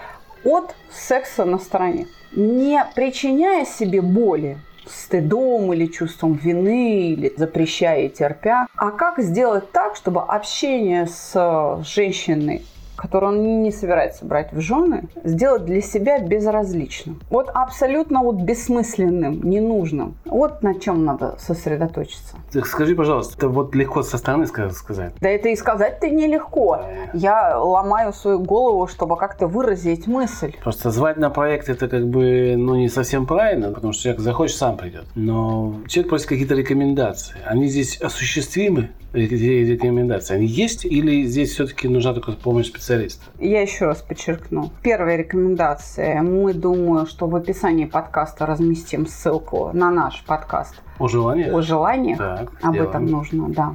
от 0.45 0.75
секса 0.93 1.45
на 1.45 1.59
стороне, 1.59 2.07
не 2.33 2.85
причиняя 2.95 3.65
себе 3.65 4.01
боли, 4.01 4.59
стыдом 4.87 5.73
или 5.73 5.87
чувством 5.87 6.35
вины, 6.35 7.11
или 7.11 7.33
запрещая 7.37 8.07
и 8.07 8.09
терпя, 8.09 8.67
а 8.77 8.91
как 8.91 9.21
сделать 9.21 9.71
так, 9.73 9.97
чтобы 9.97 10.23
общение 10.23 11.07
с 11.07 11.83
женщиной 11.85 12.65
который 13.01 13.31
он 13.31 13.63
не 13.63 13.73
собирается 13.73 14.27
брать 14.27 14.53
в 14.53 14.61
жены, 14.61 15.09
сделать 15.25 15.65
для 15.65 15.81
себя 15.81 16.19
безразличным. 16.19 17.19
Вот 17.31 17.49
абсолютно 17.49 18.21
вот 18.23 18.37
бессмысленным, 18.43 19.41
ненужным. 19.43 20.17
Вот 20.27 20.63
на 20.63 20.79
чем 20.79 21.07
надо 21.07 21.37
сосредоточиться. 21.39 22.37
Так 22.53 22.67
скажи, 22.67 22.95
пожалуйста, 22.95 23.39
это 23.39 23.49
вот 23.49 23.75
легко 23.75 24.03
со 24.03 24.19
стороны 24.19 24.47
сказать? 24.47 25.15
Да 25.19 25.31
это 25.31 25.49
и 25.49 25.57
сказать-то 25.57 26.11
нелегко. 26.11 26.83
Я 27.15 27.59
ломаю 27.59 28.13
свою 28.13 28.39
голову, 28.39 28.87
чтобы 28.87 29.17
как-то 29.17 29.47
выразить 29.47 30.07
мысль. 30.07 30.53
Просто 30.63 30.91
звать 30.91 31.17
на 31.17 31.31
проект 31.31 31.71
это 31.71 31.89
как 31.89 32.07
бы 32.07 32.55
ну, 32.59 32.77
не 32.77 32.91
совсем 32.91 33.27
правильно, 33.27 33.73
потому 33.73 33.95
что 33.95 34.03
человек 34.03 34.21
захочет, 34.21 34.57
сам 34.59 34.77
придет. 34.77 35.05
Но 35.15 35.77
человек 35.89 36.11
просит 36.11 36.27
какие-то 36.27 36.55
рекомендации. 36.55 37.37
Они 37.47 37.67
здесь 37.67 37.99
осуществимы? 38.03 38.91
эти 39.13 39.73
рекомендации, 39.73 40.35
они 40.35 40.47
есть 40.47 40.85
или 40.85 41.25
здесь 41.25 41.53
все-таки 41.53 41.89
нужна 41.89 42.15
только 42.15 42.33
помощь 42.33 42.67
специалиста? 42.67 42.90
Я 43.39 43.63
еще 43.63 43.87
раз 43.87 44.03
подчеркну. 44.03 44.71
Первая 44.83 45.17
рекомендация. 45.17 46.23
Мы 46.23 46.53
думаю, 46.55 47.07
что 47.07 47.27
в 47.27 47.37
описании 47.37 47.85
подкаста 47.85 48.47
разместим 48.47 49.07
ссылку 49.07 49.71
на 49.73 49.91
наш 49.91 50.25
подкаст. 50.25 50.75
О 50.99 51.09
желаниях? 51.09 51.55
О 51.55 51.63
желаниях. 51.63 52.19
Так, 52.19 52.53
Об 52.63 52.75
сделаем. 52.75 52.91
этом 52.91 53.07
нужно, 53.07 53.49
да. 53.49 53.75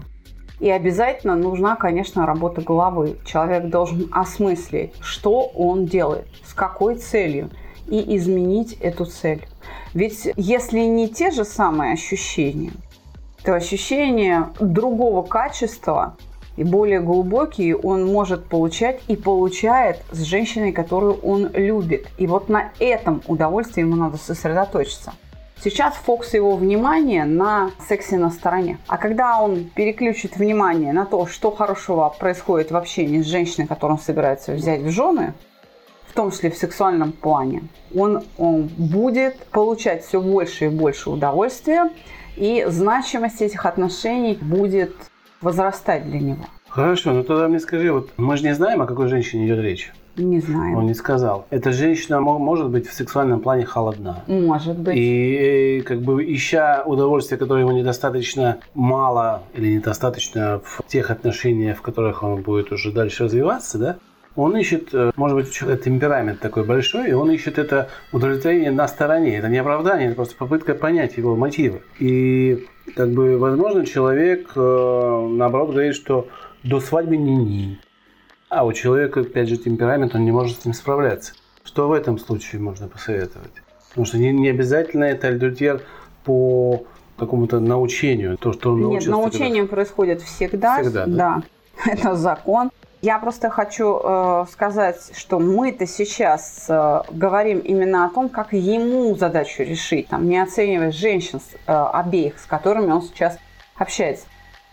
И 0.60 0.70
обязательно 0.70 1.36
нужна, 1.36 1.76
конечно, 1.76 2.26
работа 2.26 2.62
головы. 2.62 3.18
Человек 3.26 3.70
должен 3.70 4.10
осмыслить, 4.12 4.94
что 5.02 5.42
он 5.42 5.86
делает, 5.86 6.28
с 6.46 6.54
какой 6.54 6.96
целью, 6.96 7.50
и 7.88 8.16
изменить 8.18 8.74
эту 8.74 9.06
цель. 9.06 9.46
Ведь 9.94 10.30
если 10.36 10.80
не 10.80 11.08
те 11.10 11.32
же 11.32 11.46
самые 11.46 11.94
ощущения, 11.94 12.72
то 13.44 13.54
ощущение 13.54 14.48
другого 14.60 15.22
качества 15.22 16.18
и 16.58 16.64
более 16.64 17.00
глубокие 17.00 17.76
он 17.76 18.06
может 18.06 18.46
получать 18.46 19.02
и 19.08 19.16
получает 19.16 20.02
с 20.12 20.22
женщиной, 20.22 20.72
которую 20.72 21.16
он 21.16 21.50
любит. 21.54 22.08
И 22.18 22.28
вот 22.28 22.50
на 22.50 22.72
этом 22.80 23.22
удовольствии 23.28 23.82
ему 23.82 23.96
надо 23.96 24.18
сосредоточиться. 24.18 25.14
Сейчас 25.64 25.96
фокус 25.96 26.34
его 26.34 26.56
внимания 26.56 27.26
на 27.26 27.72
сексе 27.88 28.18
на 28.18 28.30
стороне. 28.30 28.78
А 28.88 28.98
когда 28.98 29.42
он 29.42 29.70
переключит 29.74 30.38
внимание 30.38 30.94
на 30.94 31.06
то, 31.06 31.26
что 31.26 31.50
хорошего 31.50 32.14
происходит 32.20 32.72
в 32.72 32.78
общении 32.78 33.22
с 33.22 33.26
женщиной, 33.26 33.66
которую 33.66 33.98
он 33.98 34.04
собирается 34.04 34.54
взять 34.54 34.82
в 34.82 34.90
жены, 34.92 35.34
в 36.08 36.14
том 36.14 36.32
числе 36.32 36.52
в 36.52 36.58
сексуальном 36.58 37.14
плане, 37.14 37.64
он, 37.96 38.24
он 38.38 38.70
будет 38.78 39.38
получать 39.48 40.06
все 40.06 40.22
больше 40.22 40.66
и 40.66 40.70
больше 40.70 41.10
удовольствия, 41.10 41.90
и 42.36 42.66
значимость 42.68 43.42
этих 43.42 43.66
отношений 43.66 44.38
будет 44.40 44.94
возрастать 45.42 46.10
для 46.10 46.20
него. 46.20 46.46
Хорошо, 46.70 47.14
ну 47.14 47.24
тогда 47.24 47.48
мне 47.48 47.60
скажи, 47.60 47.92
вот 47.92 48.10
мы 48.18 48.36
же 48.36 48.44
не 48.44 48.54
знаем, 48.54 48.82
о 48.82 48.86
какой 48.86 49.08
женщине 49.08 49.48
идет 49.48 49.60
речь. 49.60 49.94
Не 50.18 50.40
знаю. 50.40 50.78
Он 50.78 50.86
не 50.86 50.94
сказал. 50.94 51.46
Эта 51.50 51.72
женщина 51.72 52.22
может 52.22 52.70
быть 52.70 52.88
в 52.88 52.94
сексуальном 52.94 53.42
плане 53.42 53.66
холодна. 53.66 54.24
Может 54.28 54.78
быть. 54.78 54.96
И 54.98 55.84
как 55.86 56.02
бы 56.02 56.24
ища 56.24 56.84
удовольствие, 56.86 57.38
которое 57.38 57.62
ему 57.62 57.72
недостаточно 57.72 58.60
мало 58.74 59.44
или 59.54 59.76
недостаточно 59.76 60.62
в 60.64 60.84
тех 60.88 61.12
отношениях, 61.12 61.78
в 61.78 61.82
которых 61.82 62.24
он 62.24 62.42
будет 62.42 62.72
уже 62.72 62.92
дальше 62.92 63.26
развиваться, 63.26 63.78
да, 63.78 63.98
он 64.36 64.58
ищет, 64.58 64.90
э, 64.94 65.12
может 65.16 65.38
быть, 65.38 65.48
у 65.48 65.52
человека 65.52 65.84
темперамент 65.84 66.40
такой 66.40 66.66
большой, 66.66 67.10
и 67.10 67.14
он 67.14 67.32
ищет 67.32 67.58
это 67.58 67.90
удовлетворение 68.12 68.72
на 68.72 68.88
стороне. 68.88 69.38
Это 69.38 69.48
не 69.48 69.58
оправдание, 69.58 70.08
это 70.08 70.16
просто 70.16 70.36
попытка 70.36 70.76
понять 70.76 71.18
его 71.18 71.36
мотивы. 71.36 71.82
И, 72.00 72.68
как 72.96 73.12
бы, 73.12 73.38
возможно, 73.38 73.86
человек, 73.86 74.52
э, 74.56 75.28
наоборот, 75.32 75.72
говорит, 75.72 75.96
что 75.96 76.28
до 76.64 76.80
свадьбы 76.80 77.18
не-не. 77.18 77.80
А 78.50 78.66
у 78.66 78.74
человека, 78.74 79.22
опять 79.22 79.50
же, 79.50 79.58
темперамент, 79.58 80.16
он 80.16 80.24
не 80.24 80.32
может 80.32 80.62
с 80.62 80.66
ним 80.66 80.74
справляться. 80.74 81.34
Что 81.64 81.88
в 81.88 81.94
этом 81.94 82.20
случае 82.20 82.62
можно 82.62 82.88
посоветовать? 82.88 83.52
Потому 83.90 84.06
что 84.06 84.18
не, 84.18 84.32
не 84.32 84.50
обязательно 84.50 85.06
это 85.06 85.28
альдертьер 85.28 85.82
по 86.24 86.86
какому-то 87.18 87.60
научению, 87.60 88.38
то, 88.38 88.54
что 88.54 88.74
он 88.74 88.90
Нет, 88.90 89.06
научение 89.08 89.66
происходит 89.66 90.22
всегда, 90.22 90.82
всегда 90.82 91.06
да? 91.06 91.14
да. 91.16 91.44
Это 91.92 92.16
закон. 92.16 92.72
Я 93.06 93.20
просто 93.20 93.52
хочу 93.52 94.00
э, 94.04 94.46
сказать, 94.52 95.12
что 95.16 95.38
мы-то 95.38 95.86
сейчас 95.86 96.66
э, 96.68 97.02
говорим 97.12 97.60
именно 97.60 98.08
о 98.08 98.10
том, 98.10 98.30
как 98.30 98.52
ему 98.52 99.16
задачу 99.16 99.62
решить, 99.62 100.08
там, 100.08 100.28
не 100.28 100.42
оценивая 100.42 100.90
женщин 100.90 101.40
э, 101.68 101.72
обеих, 101.72 102.40
с 102.40 102.48
которыми 102.48 102.92
он 102.92 103.04
сейчас 103.04 103.38
общается. 103.76 104.26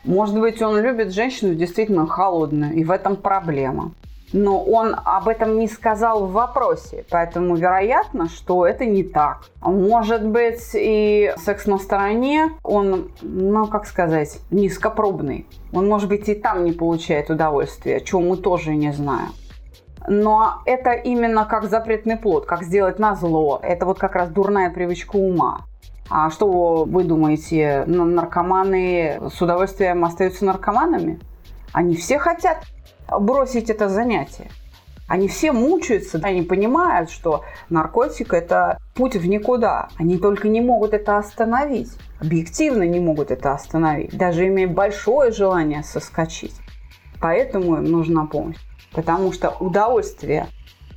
Может 0.04 0.40
быть, 0.40 0.62
он 0.62 0.80
любит 0.80 1.12
женщину 1.12 1.54
действительно 1.54 2.06
холодную, 2.06 2.72
и 2.72 2.84
в 2.84 2.90
этом 2.90 3.16
проблема 3.16 3.92
но 4.32 4.62
он 4.62 4.96
об 5.04 5.28
этом 5.28 5.58
не 5.58 5.68
сказал 5.68 6.26
в 6.26 6.32
вопросе, 6.32 7.04
поэтому 7.10 7.56
вероятно, 7.56 8.28
что 8.28 8.66
это 8.66 8.84
не 8.84 9.02
так. 9.02 9.42
Может 9.60 10.26
быть, 10.26 10.70
и 10.74 11.32
секс 11.36 11.66
на 11.66 11.78
стороне, 11.78 12.52
он, 12.62 13.10
ну, 13.20 13.66
как 13.66 13.86
сказать, 13.86 14.38
низкопробный. 14.50 15.46
Он, 15.72 15.88
может 15.88 16.08
быть, 16.08 16.28
и 16.28 16.34
там 16.34 16.64
не 16.64 16.72
получает 16.72 17.30
удовольствия, 17.30 18.00
чего 18.00 18.20
мы 18.20 18.36
тоже 18.36 18.74
не 18.74 18.92
знаем. 18.92 19.32
Но 20.08 20.62
это 20.64 20.92
именно 20.92 21.44
как 21.44 21.64
запретный 21.64 22.16
плод, 22.16 22.46
как 22.46 22.64
сделать 22.64 22.98
на 22.98 23.14
зло. 23.14 23.60
Это 23.62 23.86
вот 23.86 23.98
как 23.98 24.16
раз 24.16 24.30
дурная 24.30 24.70
привычка 24.70 25.16
ума. 25.16 25.60
А 26.10 26.30
что 26.30 26.84
вы 26.84 27.04
думаете, 27.04 27.84
наркоманы 27.86 29.20
с 29.32 29.40
удовольствием 29.40 30.04
остаются 30.04 30.44
наркоманами? 30.44 31.20
Они 31.72 31.94
все 31.94 32.18
хотят 32.18 32.64
бросить 33.18 33.70
это 33.70 33.88
занятие. 33.88 34.50
Они 35.08 35.28
все 35.28 35.52
мучаются, 35.52 36.18
они 36.22 36.42
понимают, 36.42 37.10
что 37.10 37.44
наркотик– 37.68 38.32
это 38.34 38.78
путь 38.94 39.14
в 39.14 39.26
никуда. 39.26 39.88
Они 39.98 40.16
только 40.16 40.48
не 40.48 40.60
могут 40.60 40.94
это 40.94 41.18
остановить. 41.18 41.90
Объективно 42.20 42.84
не 42.84 42.98
могут 42.98 43.30
это 43.30 43.52
остановить, 43.52 44.16
даже 44.16 44.46
имея 44.46 44.68
большое 44.68 45.32
желание 45.32 45.82
соскочить. 45.82 46.54
Поэтому 47.20 47.76
им 47.76 47.84
нужна 47.84 48.26
помощь. 48.26 48.56
Потому 48.92 49.32
что 49.32 49.50
удовольствие 49.60 50.46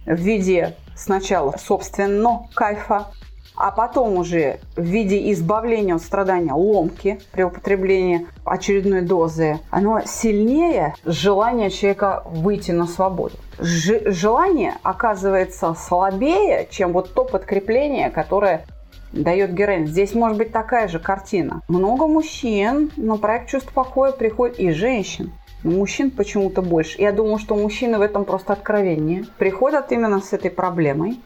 в 0.06 0.16
виде 0.16 0.76
сначала 0.96 1.56
собственного 1.58 2.48
кайфа, 2.54 3.08
а 3.56 3.72
потом 3.72 4.18
уже 4.18 4.60
в 4.76 4.82
виде 4.82 5.32
избавления 5.32 5.96
от 5.96 6.02
страдания 6.02 6.54
ломки 6.54 7.20
при 7.32 7.44
употреблении 7.44 8.28
очередной 8.44 9.02
дозы, 9.02 9.60
оно 9.70 10.02
сильнее 10.06 10.96
желания 11.06 11.70
человека 11.70 12.24
выйти 12.26 12.72
на 12.72 12.86
свободу. 12.88 13.36
Ж- 13.60 14.12
желание 14.12 14.74
оказывается 14.84 15.74
слабее, 15.74 16.68
чем 16.70 16.94
вот 16.94 17.14
то 17.14 17.24
подкрепление, 17.24 18.10
которое 18.10 18.66
дает 19.12 19.54
героин. 19.54 19.88
Здесь 19.88 20.14
может 20.14 20.38
быть 20.38 20.52
такая 20.52 20.88
же 20.88 21.00
картина. 21.00 21.62
Много 21.68 22.08
мужчин 22.08 22.92
на 22.98 23.18
проект 23.18 23.50
чувств 23.50 23.72
покоя 23.74 24.12
приходит 24.12 24.60
и 24.60 24.72
женщин. 24.72 25.32
Но 25.64 25.72
мужчин 25.72 26.12
почему-то 26.12 26.62
больше. 26.62 27.02
Я 27.02 27.12
думаю, 27.12 27.40
что 27.40 27.56
мужчины 27.56 27.98
в 27.98 28.02
этом 28.02 28.26
просто 28.26 28.54
откровеннее. 28.54 29.26
Приходят 29.40 29.92
именно 29.92 30.20
с 30.20 30.32
этой 30.34 30.52
проблемой. 30.52 31.20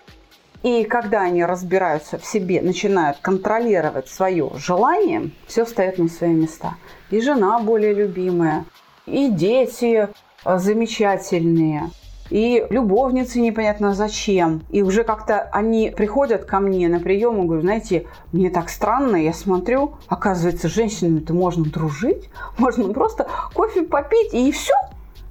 И 0.62 0.84
когда 0.84 1.22
они 1.22 1.46
разбираются 1.46 2.18
в 2.18 2.26
себе, 2.26 2.62
начинают 2.62 3.20
контролировать 3.22 4.10
свое 4.10 4.52
желание, 4.56 5.32
все 5.48 5.64
встает 5.64 5.98
на 5.98 6.10
свои 6.10 6.34
места. 6.34 6.76
И 7.12 7.22
жена 7.22 7.60
более 7.60 7.94
любимая, 7.94 8.66
и 9.06 9.30
дети 9.30 10.10
э, 10.46 10.60
замечательные, 10.60 11.90
и 12.30 12.66
любовницы 12.70 13.40
непонятно 13.40 13.94
зачем. 13.94 14.64
И 14.70 14.84
уже 14.84 15.06
как-то 15.06 15.44
они 15.54 15.94
приходят 15.96 16.44
ко 16.44 16.60
мне 16.60 16.90
на 16.90 17.00
прием 17.00 17.42
и 17.42 17.46
говорят, 17.46 17.64
знаете, 17.64 18.08
мне 18.34 18.50
так 18.50 18.70
странно, 18.70 19.16
я 19.16 19.34
смотрю, 19.34 19.94
оказывается, 20.08 20.68
с 20.68 20.74
женщинами-то 20.74 21.34
можно 21.34 21.64
дружить, 21.64 22.30
можно 22.58 22.94
просто 22.94 23.28
кофе 23.54 23.84
попить 23.84 24.34
и 24.34 24.52
все, 24.52 24.74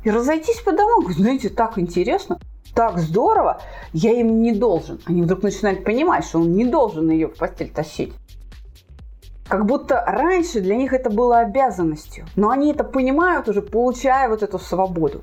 и 0.04 0.10
разойтись 0.10 0.60
по 0.60 0.72
домам. 0.72 1.12
Знаете, 1.12 1.50
так 1.50 1.78
интересно 1.78 2.38
так 2.74 2.98
здорово, 2.98 3.60
я 3.92 4.12
им 4.12 4.42
не 4.42 4.52
должен. 4.52 5.00
Они 5.06 5.22
вдруг 5.22 5.42
начинают 5.42 5.84
понимать, 5.84 6.24
что 6.24 6.38
он 6.38 6.52
не 6.52 6.64
должен 6.64 7.10
ее 7.10 7.28
в 7.28 7.36
постель 7.36 7.70
тащить. 7.70 8.12
Как 9.48 9.64
будто 9.64 10.04
раньше 10.06 10.60
для 10.60 10.76
них 10.76 10.92
это 10.92 11.10
было 11.10 11.38
обязанностью. 11.38 12.26
Но 12.36 12.50
они 12.50 12.70
это 12.70 12.84
понимают 12.84 13.48
уже, 13.48 13.62
получая 13.62 14.28
вот 14.28 14.42
эту 14.42 14.58
свободу 14.58 15.22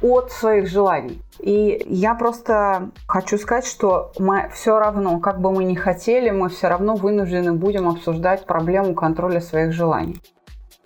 от 0.00 0.32
своих 0.32 0.66
желаний. 0.66 1.22
И 1.38 1.80
я 1.86 2.14
просто 2.16 2.90
хочу 3.06 3.38
сказать, 3.38 3.66
что 3.66 4.10
мы 4.18 4.50
все 4.52 4.78
равно, 4.80 5.20
как 5.20 5.40
бы 5.40 5.52
мы 5.52 5.62
ни 5.62 5.76
хотели, 5.76 6.30
мы 6.30 6.48
все 6.48 6.66
равно 6.66 6.96
вынуждены 6.96 7.52
будем 7.52 7.88
обсуждать 7.88 8.44
проблему 8.44 8.94
контроля 8.94 9.40
своих 9.40 9.72
желаний. 9.72 10.20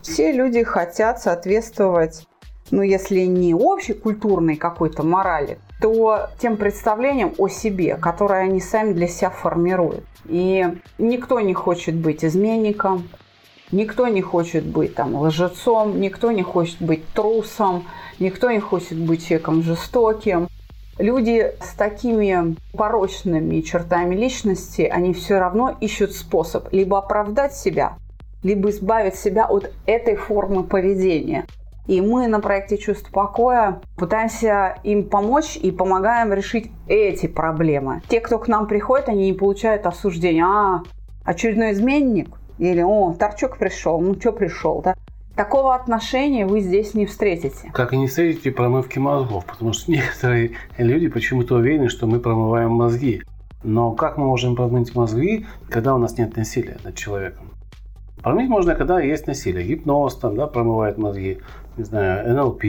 Все 0.02 0.32
люди 0.32 0.62
хотят 0.62 1.18
соответствовать 1.18 2.26
ну, 2.70 2.82
если 2.82 3.20
не 3.20 3.54
общей 3.54 3.92
культурной 3.92 4.56
какой-то 4.56 5.02
морали, 5.04 5.58
то 5.80 6.30
тем 6.38 6.56
представлением 6.56 7.34
о 7.38 7.48
себе, 7.48 7.96
которое 7.96 8.44
они 8.44 8.60
сами 8.60 8.92
для 8.92 9.08
себя 9.08 9.30
формируют. 9.30 10.04
И 10.26 10.64
никто 10.98 11.40
не 11.40 11.54
хочет 11.54 11.94
быть 11.94 12.24
изменником, 12.24 13.08
никто 13.70 14.08
не 14.08 14.22
хочет 14.22 14.64
быть 14.64 14.94
там 14.94 15.14
лжецом, 15.14 16.00
никто 16.00 16.32
не 16.32 16.42
хочет 16.42 16.80
быть 16.80 17.06
трусом, 17.12 17.84
никто 18.18 18.50
не 18.50 18.60
хочет 18.60 18.98
быть 18.98 19.26
человеком 19.26 19.62
жестоким. 19.62 20.48
Люди 20.98 21.52
с 21.60 21.74
такими 21.74 22.56
порочными 22.72 23.60
чертами 23.60 24.14
личности, 24.14 24.82
они 24.82 25.12
все 25.12 25.38
равно 25.38 25.76
ищут 25.80 26.12
способ 26.12 26.72
либо 26.72 26.98
оправдать 26.98 27.54
себя, 27.54 27.98
либо 28.42 28.70
избавить 28.70 29.16
себя 29.16 29.44
от 29.44 29.70
этой 29.84 30.16
формы 30.16 30.64
поведения. 30.64 31.46
И 31.86 32.00
мы 32.00 32.26
на 32.26 32.40
проекте 32.40 32.78
«Чувство 32.78 33.12
покоя» 33.12 33.80
пытаемся 33.96 34.76
им 34.82 35.08
помочь 35.08 35.56
и 35.56 35.70
помогаем 35.70 36.32
решить 36.32 36.70
эти 36.88 37.26
проблемы. 37.28 38.02
Те, 38.08 38.20
кто 38.20 38.38
к 38.38 38.48
нам 38.48 38.66
приходит, 38.66 39.08
они 39.08 39.30
не 39.30 39.32
получают 39.32 39.86
осуждения. 39.86 40.44
А, 40.44 40.82
очередной 41.24 41.72
изменник? 41.72 42.28
Или, 42.58 42.82
о, 42.82 43.14
торчок 43.16 43.58
пришел, 43.58 44.00
ну 44.00 44.18
что 44.18 44.32
пришел, 44.32 44.80
да? 44.82 44.94
Такого 45.36 45.74
отношения 45.74 46.46
вы 46.46 46.60
здесь 46.60 46.94
не 46.94 47.04
встретите. 47.06 47.70
Как 47.72 47.92
и 47.92 47.98
не 47.98 48.06
встретите 48.06 48.50
промывки 48.50 48.98
мозгов, 48.98 49.44
потому 49.44 49.72
что 49.74 49.90
некоторые 49.90 50.52
люди 50.78 51.08
почему-то 51.08 51.56
уверены, 51.56 51.88
что 51.88 52.06
мы 52.06 52.18
промываем 52.18 52.70
мозги. 52.70 53.22
Но 53.62 53.92
как 53.92 54.16
мы 54.16 54.26
можем 54.26 54.56
промыть 54.56 54.94
мозги, 54.94 55.46
когда 55.68 55.94
у 55.94 55.98
нас 55.98 56.16
нет 56.18 56.36
насилия 56.36 56.78
над 56.82 56.96
человеком? 56.96 57.50
Промыть 58.22 58.48
можно, 58.48 58.74
когда 58.74 58.98
есть 58.98 59.26
насилие. 59.26 59.66
Гипноз 59.66 60.16
там, 60.16 60.36
да, 60.36 60.46
промывает 60.46 60.96
мозги 60.96 61.38
не 61.76 61.84
знаю, 61.84 62.34
НЛП. 62.34 62.64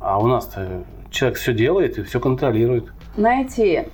А 0.00 0.18
у 0.18 0.26
нас-то 0.26 0.84
человек 1.10 1.38
все 1.38 1.52
делает 1.52 1.98
и 1.98 2.02
все 2.02 2.20
контролирует. 2.20 2.92
Знаете, 3.16 3.88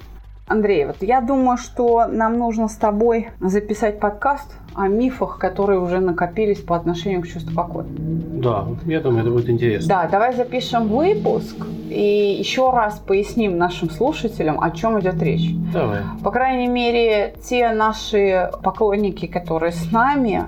Андрей, 0.46 0.86
вот 0.86 0.96
я 1.00 1.20
думаю, 1.20 1.56
что 1.56 2.06
нам 2.06 2.38
нужно 2.38 2.68
с 2.68 2.76
тобой 2.76 3.30
записать 3.40 3.98
подкаст 3.98 4.52
о 4.74 4.86
мифах, 4.86 5.38
которые 5.38 5.80
уже 5.80 5.98
накопились 5.98 6.60
по 6.60 6.76
отношению 6.76 7.22
к 7.22 7.26
чувству 7.26 7.52
покоя. 7.52 7.86
Да, 7.88 8.66
я 8.84 9.00
думаю, 9.00 9.22
это 9.22 9.30
будет 9.30 9.48
интересно. 9.48 9.88
Да, 9.88 10.08
давай 10.08 10.34
запишем 10.34 10.86
выпуск 10.86 11.56
и 11.90 12.36
еще 12.38 12.70
раз 12.70 13.00
поясним 13.00 13.58
нашим 13.58 13.90
слушателям, 13.90 14.60
о 14.60 14.70
чем 14.70 15.00
идет 15.00 15.20
речь. 15.20 15.50
Давай. 15.72 16.02
По 16.22 16.30
крайней 16.30 16.68
мере, 16.68 17.34
те 17.42 17.72
наши 17.72 18.50
поклонники, 18.62 19.26
которые 19.26 19.72
с 19.72 19.90
нами, 19.90 20.44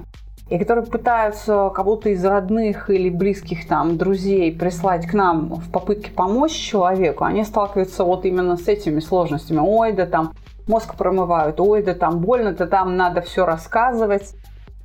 и 0.51 0.59
которые 0.59 0.87
пытаются 0.87 1.71
кого-то 1.75 2.09
из 2.09 2.25
родных 2.25 2.89
или 2.91 3.11
близких 3.11 3.69
там 3.69 3.99
друзей 3.99 4.53
прислать 4.57 5.07
к 5.07 5.13
нам 5.13 5.57
в 5.57 5.71
попытке 5.71 6.11
помочь 6.11 6.53
человеку, 6.53 7.25
они 7.25 7.45
сталкиваются 7.45 8.05
вот 8.05 8.25
именно 8.25 8.57
с 8.57 8.67
этими 8.67 9.01
сложностями. 9.01 9.61
Ой, 9.63 9.93
да 9.93 10.07
там 10.07 10.33
мозг 10.67 10.95
промывают, 10.95 11.61
ой, 11.61 11.83
да 11.83 11.95
там 11.95 12.19
больно, 12.21 12.53
да 12.53 12.67
там 12.67 12.97
надо 12.97 13.21
все 13.21 13.45
рассказывать. 13.45 14.35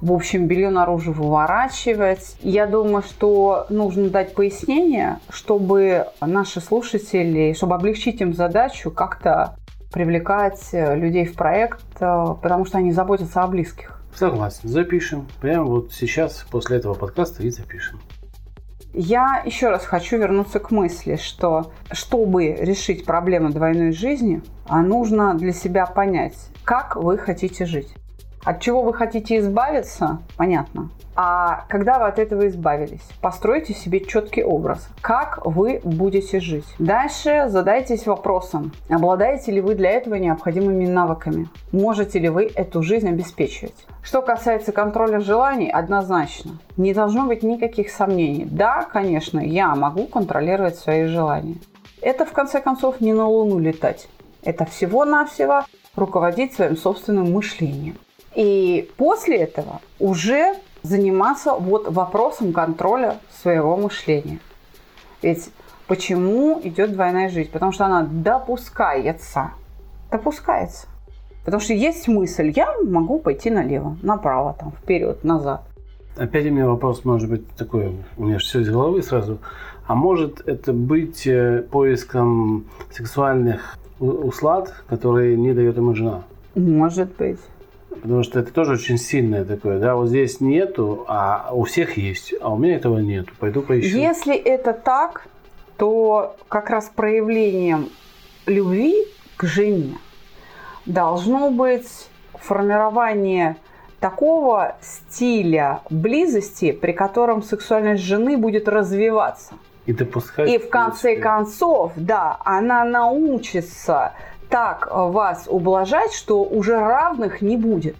В 0.01 0.11
общем, 0.11 0.47
белье 0.47 0.69
наружу 0.69 1.13
выворачивать. 1.13 2.35
Я 2.41 2.67
думаю, 2.67 3.03
что 3.03 3.65
нужно 3.69 4.09
дать 4.09 4.33
пояснение, 4.35 5.19
чтобы 5.29 6.07
наши 6.19 6.59
слушатели, 6.59 7.53
чтобы 7.53 7.75
облегчить 7.75 8.19
им 8.19 8.33
задачу 8.33 8.91
как-то 8.91 9.55
привлекать 9.93 10.59
людей 10.73 11.23
в 11.23 11.35
проект, 11.35 11.85
э, 12.01 12.25
потому 12.41 12.65
что 12.65 12.79
они 12.79 12.91
заботятся 12.91 13.43
о 13.43 13.47
близких. 13.47 14.02
Согласен, 14.15 14.69
запишем. 14.69 15.27
Прямо 15.41 15.65
вот 15.65 15.93
сейчас, 15.93 16.45
после 16.49 16.77
этого 16.77 16.93
подкаста 16.93 17.43
и 17.43 17.49
запишем. 17.49 17.99
Я 18.93 19.41
еще 19.43 19.69
раз 19.69 19.85
хочу 19.85 20.17
вернуться 20.17 20.59
к 20.59 20.69
мысли, 20.69 21.15
что 21.15 21.71
чтобы 21.91 22.53
решить 22.53 23.05
проблему 23.05 23.49
двойной 23.49 23.91
жизни, 23.91 24.43
а 24.67 24.83
нужно 24.83 25.33
для 25.33 25.51
себя 25.51 25.87
понять, 25.87 26.35
как 26.63 26.95
вы 26.95 27.17
хотите 27.17 27.65
жить. 27.65 27.95
От 28.43 28.59
чего 28.59 28.81
вы 28.81 28.93
хотите 28.93 29.39
избавиться, 29.39 30.19
понятно. 30.35 30.89
А 31.15 31.65
когда 31.69 31.99
вы 31.99 32.07
от 32.07 32.17
этого 32.17 32.47
избавились, 32.47 33.07
постройте 33.21 33.73
себе 33.73 33.99
четкий 33.99 34.43
образ, 34.43 34.89
как 35.01 35.45
вы 35.45 35.79
будете 35.83 36.39
жить. 36.39 36.65
Дальше 36.79 37.45
задайтесь 37.49 38.07
вопросом, 38.07 38.71
обладаете 38.89 39.51
ли 39.51 39.61
вы 39.61 39.75
для 39.75 39.91
этого 39.91 40.15
необходимыми 40.15 40.87
навыками, 40.87 41.47
можете 41.71 42.17
ли 42.17 42.29
вы 42.29 42.51
эту 42.53 42.81
жизнь 42.81 43.07
обеспечивать. 43.07 43.75
Что 44.01 44.21
касается 44.21 44.71
контроля 44.71 45.19
желаний, 45.19 45.69
однозначно, 45.69 46.57
не 46.77 46.93
должно 46.93 47.27
быть 47.27 47.43
никаких 47.43 47.91
сомнений. 47.91 48.45
Да, 48.49 48.83
конечно, 48.91 49.39
я 49.39 49.75
могу 49.75 50.05
контролировать 50.07 50.77
свои 50.77 51.05
желания. 51.05 51.57
Это, 52.01 52.25
в 52.25 52.33
конце 52.33 52.59
концов, 52.59 52.99
не 53.01 53.13
на 53.13 53.27
Луну 53.27 53.59
летать. 53.59 54.09
Это 54.41 54.65
всего-навсего 54.65 55.63
руководить 55.95 56.53
своим 56.53 56.75
собственным 56.75 57.31
мышлением. 57.31 57.97
И 58.35 58.89
после 58.97 59.37
этого 59.37 59.81
уже 59.99 60.55
заниматься 60.81 61.53
вот 61.53 61.87
вопросом 61.89 62.51
контроля 62.53 63.17
своего 63.41 63.77
мышления. 63.77 64.39
Ведь 65.21 65.49
почему 65.87 66.59
идет 66.63 66.93
двойная 66.93 67.29
жизнь? 67.29 67.51
Потому 67.51 67.71
что 67.71 67.85
она 67.85 68.03
допускается. 68.03 69.51
Допускается. 70.11 70.87
Потому 71.45 71.61
что 71.61 71.73
есть 71.73 72.07
мысль, 72.07 72.53
я 72.55 72.73
могу 72.81 73.19
пойти 73.19 73.49
налево, 73.49 73.97
направо, 74.01 74.55
там, 74.57 74.71
вперед, 74.71 75.23
назад. 75.23 75.63
Опять 76.15 76.45
у 76.45 76.51
меня 76.51 76.67
вопрос, 76.67 77.03
может 77.05 77.29
быть, 77.29 77.47
такой, 77.55 77.97
у 78.17 78.25
меня 78.25 78.37
все 78.37 78.61
из 78.61 78.69
головы 78.69 79.01
сразу. 79.01 79.39
А 79.85 79.95
может 79.95 80.47
это 80.47 80.71
быть 80.71 81.27
э, 81.27 81.65
поиском 81.69 82.65
сексуальных 82.91 83.77
услад, 83.99 84.73
которые 84.87 85.35
не 85.35 85.53
дает 85.53 85.75
ему 85.75 85.93
жена? 85.95 86.23
Может 86.55 87.15
быть. 87.17 87.39
Потому 88.01 88.23
что 88.23 88.39
это 88.39 88.51
тоже 88.51 88.73
очень 88.73 88.97
сильное 88.97 89.45
такое, 89.45 89.79
да, 89.79 89.95
вот 89.95 90.09
здесь 90.09 90.41
нету, 90.41 91.05
а 91.07 91.49
у 91.53 91.63
всех 91.63 91.97
есть, 91.97 92.33
а 92.41 92.53
у 92.53 92.57
меня 92.57 92.75
этого 92.75 92.99
нету, 92.99 93.33
пойду 93.39 93.61
поищу. 93.61 93.97
Если 93.97 94.35
это 94.35 94.73
так, 94.73 95.27
то 95.77 96.35
как 96.47 96.69
раз 96.69 96.91
проявлением 96.93 97.89
любви 98.45 98.95
к 99.37 99.45
жене 99.45 99.97
должно 100.85 101.49
быть 101.49 101.87
формирование 102.33 103.57
такого 103.99 104.75
стиля 104.81 105.79
близости, 105.89 106.73
при 106.73 106.91
котором 106.91 107.41
сексуальность 107.41 108.03
жены 108.03 108.37
будет 108.37 108.67
развиваться. 108.67 109.53
И 109.85 109.93
допускать. 109.93 110.49
И 110.49 110.57
в 110.57 110.69
конце 110.69 111.15
концов, 111.15 111.93
да, 111.95 112.37
она 112.43 112.83
научится 112.85 114.13
так 114.53 114.87
вас 114.91 115.45
ублажать, 115.47 116.13
что 116.13 116.43
уже 116.43 116.77
равных 116.77 117.41
не 117.41 117.57
будет. 117.57 117.95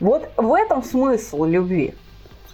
Вот 0.00 0.30
в 0.38 0.54
этом 0.54 0.82
смысл 0.82 1.44
любви. 1.44 1.94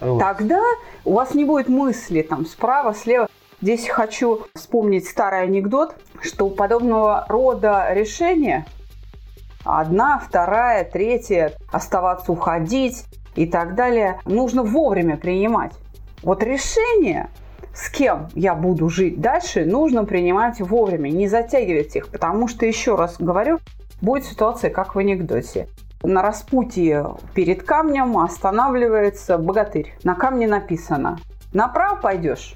Тогда 0.01 0.61
у 1.05 1.13
вас 1.13 1.35
не 1.35 1.45
будет 1.45 1.69
мысли 1.69 2.23
там 2.23 2.47
справа, 2.47 2.95
слева. 2.95 3.29
Здесь 3.63 3.87
хочу 3.87 4.41
вспомнить 4.57 5.07
старый 5.07 5.43
анекдот, 5.43 5.95
что 6.21 6.51
подобного 6.51 7.27
рода 7.29 7.93
решения 7.93 8.67
одна, 9.65 10.19
вторая, 10.19 10.83
третья, 10.85 11.53
оставаться, 11.71 12.33
уходить 12.33 13.05
и 13.37 13.47
так 13.47 13.77
далее, 13.77 14.19
нужно 14.25 14.65
вовремя 14.65 15.17
принимать. 15.17 15.75
Вот 16.25 16.43
решение, 16.43 17.31
с 17.75 17.91
кем 17.91 18.29
я 18.35 18.55
буду 18.55 18.89
жить 18.89 19.21
дальше, 19.21 19.65
нужно 19.65 20.05
принимать 20.05 20.61
вовремя, 20.61 21.11
не 21.11 21.29
затягивать 21.29 21.97
их, 21.97 22.09
потому 22.09 22.47
что, 22.49 22.67
еще 22.67 22.95
раз 22.95 23.17
говорю, 23.19 23.59
будет 24.01 24.25
ситуация, 24.25 24.71
как 24.71 24.95
в 24.95 24.99
анекдоте. 24.99 25.69
На 26.03 26.23
распутье 26.23 27.17
перед 27.35 27.63
камнем 27.63 28.19
останавливается 28.19 29.39
богатырь. 29.39 29.95
На 30.05 30.15
камне 30.15 30.47
написано 30.47 31.19
«Направо 31.53 31.97
пойдешь, 31.97 32.55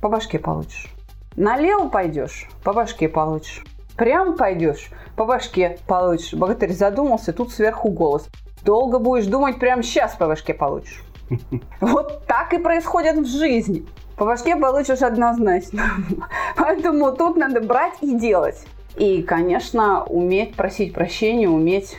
по 0.00 0.08
башке 0.08 0.38
получишь. 0.38 0.92
Налево 1.36 1.88
пойдешь, 1.88 2.48
по 2.64 2.72
башке 2.72 3.08
получишь. 3.08 3.64
Прям 3.96 4.36
пойдешь, 4.36 4.90
по 5.14 5.24
башке 5.24 5.78
получишь. 5.86 6.34
Богатырь 6.34 6.72
задумался, 6.72 7.32
тут 7.32 7.52
сверху 7.52 7.90
голос. 7.90 8.26
Долго 8.64 8.98
будешь 8.98 9.26
думать, 9.26 9.58
прям 9.58 9.82
сейчас 9.82 10.14
по 10.16 10.26
башке 10.26 10.54
получишь. 10.54 11.04
Вот 11.80 12.26
так 12.26 12.52
и 12.52 12.58
происходит 12.58 13.18
в 13.18 13.26
жизни. 13.26 13.86
По 14.20 14.26
башке 14.26 14.54
получишь 14.54 15.00
однозначно. 15.00 15.82
Поэтому 16.58 17.10
тут 17.16 17.38
надо 17.38 17.62
брать 17.62 17.94
и 18.02 18.14
делать. 18.14 18.66
И, 18.96 19.22
конечно, 19.22 20.04
уметь 20.04 20.54
просить 20.56 20.92
прощения, 20.92 21.48
уметь 21.48 21.96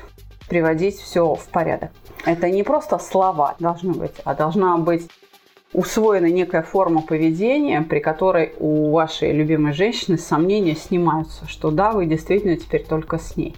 приводить 0.47 0.99
все 0.99 1.33
в 1.33 1.47
порядок. 1.47 1.89
Это 2.23 2.47
не 2.51 2.61
просто 2.61 2.99
слова 2.99 3.55
должны 3.57 3.93
быть, 3.93 4.13
а 4.23 4.35
должна 4.35 4.77
быть 4.77 5.09
усвоена 5.73 6.27
некая 6.27 6.61
форма 6.61 7.01
поведения, 7.01 7.81
при 7.81 7.97
которой 7.97 8.53
у 8.59 8.91
вашей 8.91 9.31
любимой 9.31 9.73
женщины 9.73 10.19
сомнения 10.19 10.75
снимаются, 10.75 11.47
что 11.47 11.71
да, 11.71 11.91
вы 11.91 12.05
действительно 12.05 12.55
теперь 12.55 12.85
только 12.85 13.17
с 13.17 13.35
ней. 13.35 13.55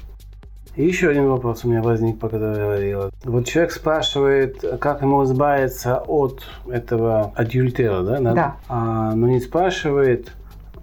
И 0.75 0.83
еще 0.83 1.09
один 1.09 1.27
вопрос 1.27 1.63
у 1.63 1.69
меня 1.69 1.83
возник, 1.83 2.19
пока 2.19 2.37
ты 2.37 2.59
говорила. 2.59 3.11
Вот 3.23 3.45
человек 3.45 3.71
спрашивает, 3.71 4.63
как 4.79 5.01
ему 5.01 5.23
избавиться 5.23 5.97
от 6.07 6.43
этого 6.67 7.31
адюльтера, 7.35 8.01
да? 8.01 8.19
Да. 8.19 8.55
А, 8.67 9.13
но 9.13 9.27
не 9.27 9.39
спрашивает, 9.39 10.33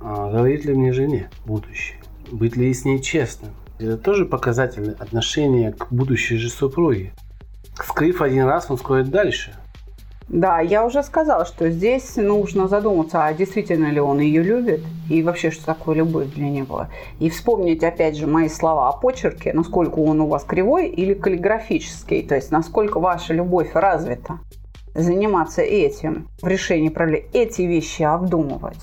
а, 0.01 0.31
говорит 0.31 0.65
ли 0.65 0.75
мне 0.75 0.93
жене 0.93 1.29
будущее, 1.45 1.99
быть 2.31 2.57
ли 2.57 2.73
с 2.73 2.85
ней 2.85 3.01
честным. 3.01 3.51
Это 3.81 3.97
тоже 3.97 4.27
показатель 4.27 4.95
отношения 4.99 5.73
к 5.73 5.91
будущей 5.91 6.37
же 6.37 6.51
супруге. 6.51 7.13
Скрыв 7.75 8.23
один 8.23 8.45
раз, 8.45 8.71
он 8.71 8.79
скроет 8.79 9.11
дальше. 9.11 9.55
Да, 10.31 10.61
я 10.61 10.87
уже 10.87 11.03
сказала, 11.03 11.45
что 11.45 11.71
здесь 11.71 12.15
нужно 12.15 12.69
задуматься, 12.69 13.25
а 13.25 13.35
действительно 13.35 13.87
ли 13.91 13.99
он 13.99 14.21
ее 14.21 14.45
любит 14.45 14.81
и 15.09 15.25
вообще, 15.25 15.51
что 15.51 15.67
такое 15.67 15.97
любовь 15.97 16.29
для 16.35 16.49
него. 16.49 16.87
И 17.19 17.29
вспомнить, 17.31 17.83
опять 17.83 18.17
же, 18.17 18.29
мои 18.29 18.49
слова 18.49 18.89
о 18.89 18.93
почерке, 18.93 19.53
насколько 19.53 19.99
он 19.99 20.21
у 20.21 20.29
вас 20.29 20.45
кривой 20.45 20.89
или 20.89 21.15
каллиграфический, 21.15 22.23
то 22.23 22.37
есть 22.37 22.53
насколько 22.53 23.01
ваша 23.01 23.35
любовь 23.35 23.71
развита. 23.75 24.39
Заниматься 24.95 25.63
этим, 25.63 26.29
в 26.41 26.47
решении 26.47 26.91
проблем, 26.91 27.25
эти 27.33 27.63
вещи 27.63 28.05
обдумывать. 28.05 28.79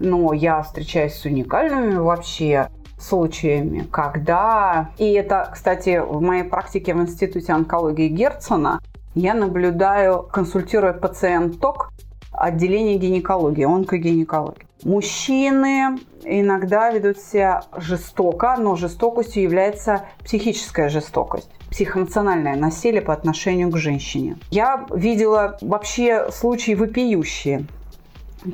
Но 0.00 0.32
я 0.32 0.60
встречаюсь 0.62 1.14
с 1.14 1.24
уникальными 1.24 1.98
вообще 1.98 2.68
случаями, 2.98 3.86
когда... 3.92 4.90
И 4.98 5.12
это, 5.12 5.50
кстати, 5.52 6.02
в 6.04 6.20
моей 6.20 6.42
практике 6.42 6.94
в 6.94 7.00
Институте 7.00 7.52
онкологии 7.52 8.08
Герцена 8.08 8.80
я 9.14 9.34
наблюдаю, 9.34 10.22
консультируя 10.22 10.92
пациенток 10.92 11.90
отделение 12.32 12.96
гинекологии, 12.96 13.64
онкогинекологии. 13.64 14.66
Мужчины 14.82 15.98
иногда 16.24 16.90
ведут 16.90 17.18
себя 17.18 17.62
жестоко, 17.76 18.56
но 18.58 18.76
жестокостью 18.76 19.42
является 19.42 20.06
психическая 20.24 20.88
жестокость 20.88 21.50
психоэмоциональное 21.70 22.56
насилие 22.56 23.00
по 23.00 23.12
отношению 23.12 23.70
к 23.70 23.76
женщине. 23.76 24.38
Я 24.50 24.86
видела 24.90 25.56
вообще 25.60 26.30
случаи 26.32 26.72
вопиющие, 26.72 27.66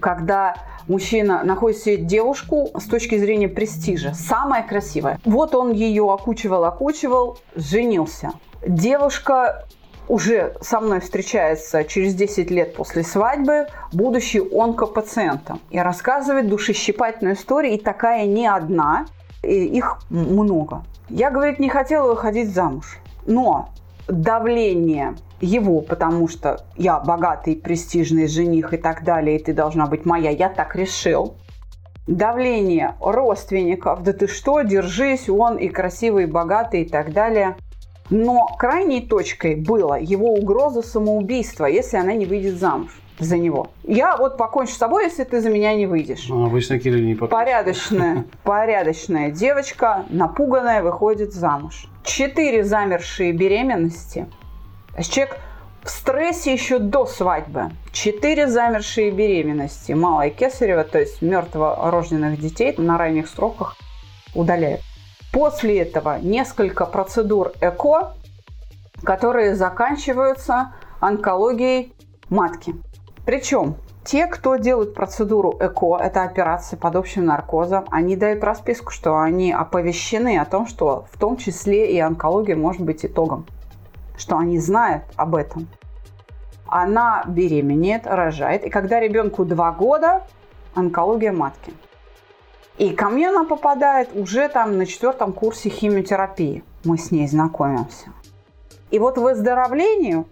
когда 0.00 0.56
мужчина 0.86 1.42
находит 1.42 1.78
себе 1.78 1.96
девушку 1.96 2.70
с 2.78 2.84
точки 2.84 3.16
зрения 3.16 3.48
престижа, 3.48 4.12
самая 4.14 4.66
красивая. 4.66 5.18
Вот 5.24 5.54
он 5.54 5.72
ее 5.72 6.12
окучивал, 6.12 6.64
окучивал, 6.64 7.38
женился. 7.54 8.32
Девушка 8.66 9.64
уже 10.08 10.54
со 10.60 10.80
мной 10.80 11.00
встречается 11.00 11.84
через 11.84 12.14
10 12.14 12.50
лет 12.50 12.74
после 12.74 13.02
свадьбы 13.02 13.66
будущий 13.92 14.40
онкопациентом 14.40 15.60
и 15.70 15.78
рассказывает 15.78 16.48
душещипательную 16.48 17.34
историю, 17.34 17.74
и 17.74 17.78
такая 17.78 18.26
не 18.26 18.46
одна, 18.46 19.06
и 19.42 19.64
их 19.64 19.98
много. 20.10 20.84
Я, 21.08 21.30
говорит, 21.30 21.58
не 21.58 21.68
хотела 21.68 22.08
выходить 22.08 22.52
замуж, 22.52 22.98
но 23.26 23.70
давление 24.08 25.16
его, 25.40 25.80
потому 25.80 26.28
что 26.28 26.64
я 26.76 27.00
богатый, 27.00 27.56
престижный 27.56 28.26
жених 28.26 28.72
и 28.72 28.76
так 28.76 29.04
далее, 29.04 29.38
и 29.38 29.42
ты 29.42 29.52
должна 29.52 29.86
быть 29.86 30.04
моя, 30.04 30.30
я 30.30 30.48
так 30.48 30.74
решил. 30.76 31.34
Давление 32.06 32.94
родственников, 33.00 34.04
да 34.04 34.12
ты 34.12 34.28
что, 34.28 34.62
держись, 34.62 35.28
он 35.28 35.56
и 35.56 35.68
красивый, 35.68 36.24
и 36.24 36.26
богатый 36.26 36.82
и 36.82 36.88
так 36.88 37.12
далее. 37.12 37.56
Но 38.10 38.46
крайней 38.58 39.00
точкой 39.00 39.56
было 39.56 39.98
его 40.00 40.32
угроза 40.34 40.82
самоубийства, 40.82 41.66
если 41.66 41.96
она 41.96 42.14
не 42.14 42.26
выйдет 42.26 42.58
замуж 42.58 43.00
за 43.18 43.36
него. 43.36 43.70
Я 43.84 44.16
вот 44.16 44.36
покончу 44.36 44.72
с 44.72 44.76
собой, 44.76 45.04
если 45.04 45.24
ты 45.24 45.40
за 45.40 45.50
меня 45.50 45.74
не 45.74 45.86
выйдешь. 45.86 46.26
Ну, 46.28 46.44
обычно 46.46 46.78
Кирилл 46.78 47.02
не 47.02 47.14
покончит. 47.14 47.30
Порядочная, 47.30 48.24
порядочная 48.44 49.30
девочка, 49.30 50.04
напуганная, 50.10 50.82
выходит 50.82 51.32
замуж. 51.32 51.88
Четыре 52.04 52.64
замершие 52.64 53.32
беременности. 53.32 54.26
Человек 55.02 55.38
в 55.82 55.90
стрессе 55.90 56.52
еще 56.52 56.78
до 56.78 57.06
свадьбы. 57.06 57.70
Четыре 57.92 58.48
замершие 58.48 59.10
беременности. 59.10 59.92
Малая 59.92 60.30
кесарева, 60.30 60.84
то 60.84 60.98
есть 60.98 61.22
мертворожденных 61.22 62.40
детей 62.40 62.74
на 62.76 62.98
ранних 62.98 63.28
сроках 63.28 63.76
удаляют. 64.34 64.82
После 65.36 65.82
этого 65.82 66.18
несколько 66.18 66.86
процедур 66.86 67.52
ЭКО, 67.60 68.14
которые 69.04 69.54
заканчиваются 69.54 70.72
онкологией 70.98 71.94
матки. 72.30 72.74
Причем 73.26 73.76
те, 74.02 74.28
кто 74.28 74.56
делают 74.56 74.94
процедуру 74.94 75.54
ЭКО, 75.60 75.98
это 75.98 76.22
операция 76.22 76.78
под 76.78 76.96
общим 76.96 77.26
наркозом, 77.26 77.84
они 77.90 78.16
дают 78.16 78.42
расписку, 78.42 78.90
что 78.90 79.18
они 79.18 79.52
оповещены 79.52 80.38
о 80.38 80.46
том, 80.46 80.66
что 80.66 81.04
в 81.12 81.18
том 81.18 81.36
числе 81.36 81.92
и 81.92 81.98
онкология 81.98 82.56
может 82.56 82.80
быть 82.80 83.04
итогом, 83.04 83.44
что 84.16 84.38
они 84.38 84.58
знают 84.58 85.02
об 85.16 85.34
этом. 85.34 85.68
Она 86.66 87.22
беременеет, 87.26 88.06
рожает, 88.06 88.64
и 88.64 88.70
когда 88.70 89.00
ребенку 89.00 89.44
2 89.44 89.72
года, 89.72 90.22
онкология 90.74 91.32
матки– 91.32 91.74
и 92.78 92.90
ко 92.90 93.08
мне 93.08 93.30
она 93.30 93.44
попадает 93.44 94.10
уже 94.14 94.48
там 94.48 94.76
на 94.76 94.86
четвертом 94.86 95.32
курсе 95.32 95.70
химиотерапии. 95.70 96.62
Мы 96.84 96.98
с 96.98 97.10
ней 97.10 97.26
знакомимся. 97.26 98.12
И 98.90 98.98
вот 98.98 99.16
выздоровлению 99.16 100.26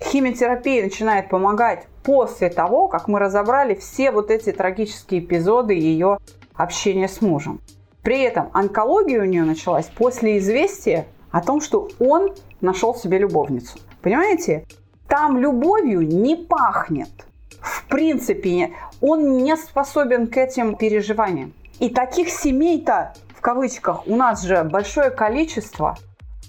химиотерапия 0.00 0.84
начинает 0.84 1.28
помогать 1.28 1.86
после 2.02 2.50
того, 2.50 2.88
как 2.88 3.08
мы 3.08 3.18
разобрали 3.18 3.74
все 3.74 4.10
вот 4.10 4.30
эти 4.30 4.52
трагические 4.52 5.20
эпизоды 5.20 5.74
ее 5.74 6.18
общения 6.54 7.08
с 7.08 7.20
мужем. 7.20 7.60
При 8.02 8.20
этом 8.20 8.50
онкология 8.52 9.20
у 9.20 9.24
нее 9.24 9.44
началась 9.44 9.86
после 9.86 10.38
известия 10.38 11.06
о 11.30 11.40
том, 11.40 11.60
что 11.60 11.88
он 11.98 12.34
нашел 12.60 12.94
себе 12.94 13.18
любовницу. 13.18 13.78
Понимаете? 14.02 14.64
Там 15.08 15.38
любовью 15.38 16.02
не 16.02 16.36
пахнет. 16.36 17.08
В 17.60 17.86
принципе, 17.88 18.72
он 19.00 19.38
не 19.38 19.56
способен 19.56 20.26
к 20.26 20.36
этим 20.36 20.76
переживаниям. 20.76 21.54
И 21.78 21.90
таких 21.90 22.28
семей-то, 22.28 23.12
в 23.36 23.40
кавычках, 23.40 24.06
у 24.06 24.16
нас 24.16 24.42
же 24.42 24.64
большое 24.64 25.10
количество. 25.10 25.96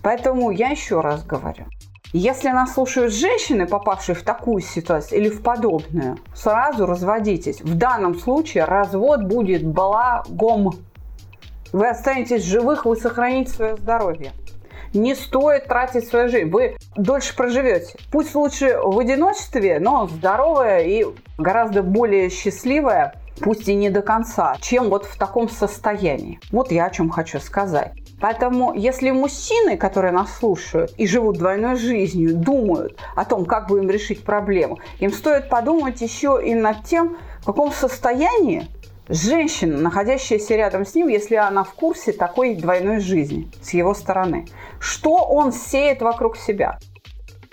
Поэтому 0.01 0.49
я 0.49 0.69
еще 0.69 1.01
раз 1.01 1.23
говорю. 1.23 1.65
Если 2.11 2.49
нас 2.49 2.73
слушают 2.73 3.13
женщины, 3.13 3.67
попавшие 3.67 4.15
в 4.15 4.23
такую 4.23 4.61
ситуацию 4.61 5.21
или 5.21 5.29
в 5.29 5.43
подобную, 5.43 6.17
сразу 6.33 6.87
разводитесь. 6.87 7.61
В 7.61 7.77
данном 7.77 8.17
случае 8.17 8.63
развод 8.63 9.23
будет 9.23 9.63
балагом. 9.63 10.71
Вы 11.71 11.87
останетесь 11.87 12.43
живых, 12.43 12.85
вы 12.85 12.95
сохраните 12.95 13.51
свое 13.51 13.77
здоровье. 13.77 14.31
Не 14.93 15.13
стоит 15.13 15.65
тратить 15.65 16.07
свою 16.07 16.29
жизнь. 16.29 16.49
Вы 16.49 16.77
дольше 16.95 17.35
проживете. 17.35 17.99
Пусть 18.11 18.33
лучше 18.33 18.79
в 18.83 18.97
одиночестве, 18.97 19.79
но 19.79 20.07
здоровая 20.07 20.79
и 20.79 21.05
гораздо 21.37 21.83
более 21.83 22.31
счастливая 22.31 23.13
пусть 23.41 23.67
и 23.67 23.75
не 23.75 23.89
до 23.89 24.01
конца, 24.01 24.55
чем 24.61 24.89
вот 24.89 25.05
в 25.05 25.17
таком 25.17 25.49
состоянии. 25.49 26.39
Вот 26.51 26.71
я 26.71 26.85
о 26.85 26.89
чем 26.89 27.09
хочу 27.09 27.39
сказать. 27.39 27.93
Поэтому, 28.19 28.73
если 28.73 29.11
мужчины, 29.11 29.77
которые 29.77 30.11
нас 30.11 30.37
слушают 30.37 30.93
и 30.97 31.07
живут 31.07 31.37
двойной 31.37 31.75
жизнью, 31.77 32.35
думают 32.35 32.99
о 33.15 33.23
том, 33.25 33.45
как 33.45 33.71
им 33.71 33.89
решить 33.89 34.23
проблему, 34.23 34.79
им 34.99 35.11
стоит 35.11 35.49
подумать 35.49 36.01
еще 36.01 36.39
и 36.43 36.53
над 36.53 36.83
тем, 36.83 37.17
в 37.41 37.45
каком 37.45 37.71
состоянии 37.71 38.67
женщина, 39.07 39.77
находящаяся 39.77 40.55
рядом 40.55 40.85
с 40.85 40.95
ним, 40.95 41.07
если 41.07 41.35
она 41.35 41.63
в 41.63 41.73
курсе 41.73 42.11
такой 42.11 42.55
двойной 42.55 42.99
жизни 42.99 43.49
с 43.61 43.73
его 43.73 43.93
стороны. 43.93 44.47
Что 44.79 45.15
он 45.15 45.51
сеет 45.51 46.01
вокруг 46.01 46.37
себя? 46.37 46.77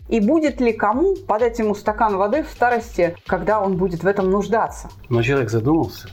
И 0.08 0.20
будет 0.20 0.60
ли 0.60 0.72
кому 0.72 1.16
подать 1.16 1.58
ему 1.58 1.74
стакан 1.74 2.16
воды 2.16 2.42
в 2.42 2.48
старости, 2.48 3.16
когда 3.26 3.60
он 3.60 3.76
будет 3.76 4.02
в 4.02 4.06
этом 4.06 4.30
нуждаться? 4.30 4.88
Но 5.08 5.22
человек 5.22 5.50
задумался. 5.50 6.08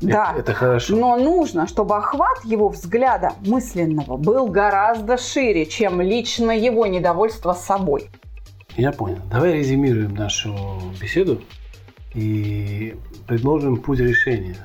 Да, 0.00 0.30
это, 0.32 0.40
это 0.40 0.54
хорошо. 0.54 0.96
Но 0.96 1.16
нужно, 1.16 1.66
чтобы 1.66 1.96
охват 1.96 2.44
его 2.44 2.68
взгляда 2.68 3.34
мысленного 3.44 4.16
был 4.16 4.46
гораздо 4.48 5.18
шире, 5.18 5.66
чем 5.66 6.00
лично 6.00 6.50
его 6.50 6.86
недовольство 6.86 7.52
собой. 7.52 8.08
Я 8.76 8.92
понял. 8.92 9.18
Давай 9.30 9.52
резюмируем 9.52 10.14
нашу 10.14 10.54
беседу 11.00 11.40
и 12.14 12.96
предложим 13.26 13.76
путь 13.76 14.00
решения. 14.00 14.56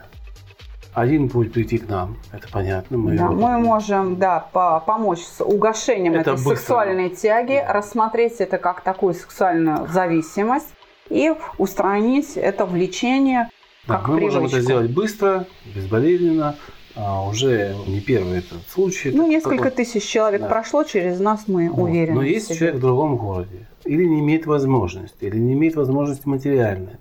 Один 0.96 1.28
путь 1.28 1.52
прийти 1.52 1.78
к 1.78 1.90
нам, 1.90 2.16
это 2.32 2.48
понятно. 2.50 2.98
Мы, 2.98 3.18
да, 3.18 3.30
мы 3.30 3.58
можем 3.60 4.16
да, 4.16 4.48
по 4.54 4.80
помочь 4.80 5.20
с 5.20 5.44
угошением 5.44 6.14
это 6.14 6.32
этой 6.32 6.34
быстро. 6.36 6.56
сексуальной 6.56 7.10
тяги, 7.10 7.62
рассмотреть 7.68 8.36
это 8.40 8.58
как 8.58 8.80
такую 8.80 9.14
сексуальную 9.14 9.90
зависимость 9.90 10.74
и 11.10 11.34
устранить 11.58 12.38
это 12.38 12.66
влечение 12.66 13.50
да, 13.88 13.98
как 13.98 14.08
мы 14.08 14.16
привычку. 14.16 14.40
можем 14.40 14.58
это 14.58 14.64
сделать 14.64 14.90
быстро, 14.92 15.46
безболезненно, 15.76 16.56
а 16.96 17.28
уже 17.28 17.76
не 17.88 18.00
первый 18.00 18.40
этот 18.40 18.66
случай. 18.70 19.12
Ну, 19.12 19.28
несколько 19.28 19.66
такой... 19.66 19.84
тысяч 19.84 20.04
человек 20.06 20.42
да. 20.44 20.48
прошло 20.48 20.86
через 20.86 21.20
нас, 21.20 21.44
мы 21.48 21.70
вот. 21.70 21.90
уверены. 21.90 22.16
Но 22.16 22.24
есть 22.24 22.58
человек 22.58 22.78
в 22.78 22.80
другом 22.80 23.18
городе, 23.18 23.68
или 23.84 24.06
не 24.06 24.22
имеет 24.22 24.46
возможности, 24.46 25.26
или 25.26 25.38
не 25.38 25.54
имеет 25.56 25.76
возможности 25.76 26.26
материальной. 26.26 26.98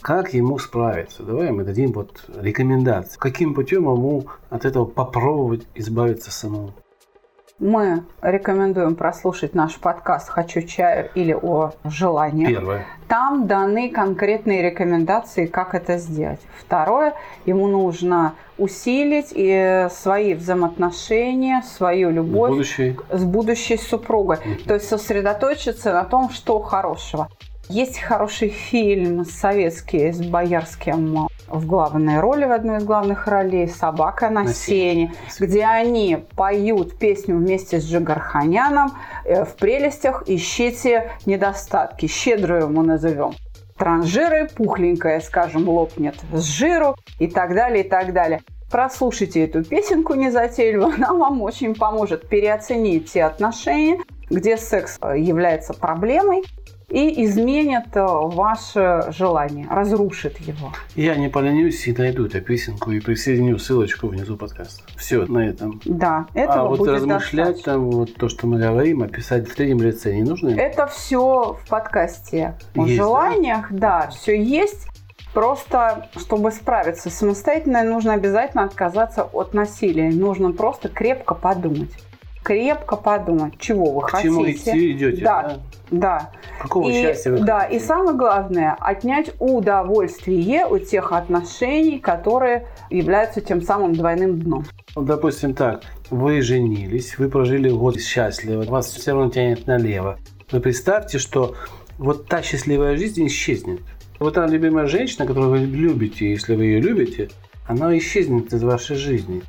Как 0.00 0.32
ему 0.32 0.58
справиться? 0.58 1.24
Давай 1.24 1.50
мы 1.50 1.64
дадим 1.64 1.92
вот 1.92 2.24
рекомендации. 2.40 3.18
Каким 3.18 3.52
путем 3.52 3.82
ему 3.82 4.26
от 4.48 4.64
этого 4.64 4.84
попробовать 4.84 5.66
избавиться 5.74 6.30
самому? 6.30 6.72
Мы 7.58 8.04
рекомендуем 8.22 8.94
прослушать 8.94 9.56
наш 9.56 9.74
подкаст 9.78 10.28
«Хочу 10.28 10.62
чаю» 10.62 11.10
или 11.16 11.32
«О 11.32 11.72
желании». 11.82 12.46
Первое. 12.46 12.86
Там 13.08 13.48
даны 13.48 13.90
конкретные 13.90 14.62
рекомендации, 14.62 15.46
как 15.46 15.74
это 15.74 15.98
сделать. 15.98 16.40
Второе, 16.56 17.14
ему 17.44 17.66
нужно 17.66 18.34
усилить 18.56 19.32
и 19.32 19.88
свои 19.90 20.34
взаимоотношения, 20.34 21.62
свою 21.62 22.10
любовь 22.10 22.50
будущей. 22.50 22.96
с 23.10 23.24
будущей 23.24 23.76
супругой. 23.76 24.36
Mm-hmm. 24.36 24.68
То 24.68 24.74
есть 24.74 24.88
сосредоточиться 24.88 25.92
на 25.92 26.04
том, 26.04 26.30
что 26.30 26.60
хорошего. 26.60 27.28
Есть 27.68 27.98
хороший 27.98 28.48
фильм 28.48 29.26
советский 29.26 30.10
с 30.10 30.22
Боярским 30.22 31.28
в 31.48 31.66
главной 31.66 32.18
роли, 32.18 32.46
в 32.46 32.52
одной 32.52 32.78
из 32.78 32.84
главных 32.84 33.26
ролей 33.26 33.68
«Собака 33.68 34.30
на, 34.30 34.44
на 34.44 34.54
сене», 34.54 35.12
где 35.38 35.64
они 35.64 36.24
поют 36.34 36.98
песню 36.98 37.36
вместе 37.36 37.78
с 37.78 37.84
Джигарханяном 37.84 38.92
э, 39.24 39.44
в 39.44 39.54
прелестях 39.56 40.24
«Ищите 40.26 41.12
недостатки». 41.26 42.06
Щедрую 42.06 42.70
мы 42.70 42.84
назовем 42.84 43.34
транжиры, 43.76 44.48
пухленькая, 44.48 45.20
скажем, 45.20 45.68
лопнет 45.68 46.16
с 46.32 46.44
жиру 46.44 46.96
и 47.18 47.26
так 47.28 47.54
далее, 47.54 47.84
и 47.84 47.88
так 47.88 48.14
далее. 48.14 48.40
Прослушайте 48.70 49.44
эту 49.44 49.62
песенку 49.62 50.14
незатейливую, 50.14 50.94
она 50.96 51.12
вам 51.12 51.42
очень 51.42 51.74
поможет 51.74 52.28
переоценить 52.28 53.12
те 53.12 53.24
отношения, 53.24 53.98
где 54.30 54.56
секс 54.56 54.98
э, 55.02 55.18
является 55.18 55.74
проблемой, 55.74 56.44
и 56.88 57.24
изменит 57.24 57.94
э, 57.94 58.02
ваше 58.02 59.02
желание, 59.10 59.66
разрушит 59.70 60.38
его. 60.38 60.72
Я 60.96 61.16
не 61.16 61.28
поленюсь 61.28 61.86
и 61.86 61.92
найду 61.92 62.26
эту 62.26 62.40
песенку 62.40 62.90
и 62.90 63.00
присоединю 63.00 63.58
ссылочку 63.58 64.08
внизу 64.08 64.36
подкаста. 64.36 64.84
Все, 64.96 65.26
на 65.26 65.46
этом. 65.46 65.80
Да, 65.84 66.26
этого 66.32 66.60
а 66.60 66.64
вот 66.64 66.78
будет 66.78 66.94
размышлять 66.94 67.56
достаточно. 67.56 67.72
там 67.72 67.90
вот 67.90 68.14
то, 68.14 68.28
что 68.28 68.46
мы 68.46 68.58
говорим, 68.58 69.02
описать 69.02 69.48
в 69.48 69.54
третьем 69.54 69.82
лице 69.82 70.14
не 70.14 70.22
нужно? 70.22 70.48
Это 70.48 70.86
все 70.86 71.58
в 71.62 71.68
подкасте. 71.68 72.54
О 72.74 72.86
есть, 72.86 72.96
желаниях, 72.96 73.66
да? 73.70 74.06
да, 74.06 74.10
все 74.10 74.42
есть. 74.42 74.88
Просто, 75.34 76.08
чтобы 76.16 76.50
справиться 76.50 77.10
самостоятельно, 77.10 77.84
нужно 77.84 78.14
обязательно 78.14 78.64
отказаться 78.64 79.24
от 79.24 79.52
насилия. 79.52 80.10
Нужно 80.10 80.52
просто 80.52 80.88
крепко 80.88 81.34
подумать 81.34 81.92
крепко 82.42 82.96
подумать, 82.96 83.54
чего 83.58 83.92
вы 83.92 84.02
К 84.02 84.10
хотите. 84.10 84.28
Чему 84.28 84.50
идти 84.50 84.92
идете, 84.92 85.22
да? 85.24 85.42
Да. 85.42 85.58
да. 85.90 86.30
Какого 86.60 86.88
и, 86.88 86.92
счастья 86.92 87.30
вы 87.30 87.40
Да, 87.40 87.60
хотите? 87.60 87.76
и 87.76 87.86
самое 87.86 88.16
главное, 88.16 88.76
отнять 88.80 89.30
удовольствие 89.38 90.66
у 90.66 90.78
тех 90.78 91.12
отношений, 91.12 91.98
которые 91.98 92.66
являются 92.90 93.40
тем 93.40 93.62
самым 93.62 93.94
двойным 93.94 94.40
дном. 94.40 94.64
Допустим 94.96 95.54
так, 95.54 95.82
вы 96.10 96.40
женились, 96.42 97.18
вы 97.18 97.28
прожили 97.28 97.70
год 97.70 98.00
счастливо, 98.00 98.62
вас 98.62 98.86
все 98.86 99.12
равно 99.12 99.30
тянет 99.30 99.66
налево. 99.66 100.18
Вы 100.50 100.60
представьте, 100.60 101.18
что 101.18 101.54
вот 101.98 102.26
та 102.26 102.42
счастливая 102.42 102.96
жизнь 102.96 103.26
исчезнет. 103.26 103.80
Вот 104.18 104.34
та 104.34 104.46
любимая 104.46 104.86
женщина, 104.86 105.26
которую 105.26 105.50
вы 105.50 105.58
любите, 105.58 106.30
если 106.30 106.56
вы 106.56 106.64
ее 106.64 106.80
любите, 106.80 107.30
она 107.66 107.96
исчезнет 107.98 108.52
из 108.52 108.62
вашей 108.62 108.96
жизни. 108.96 109.42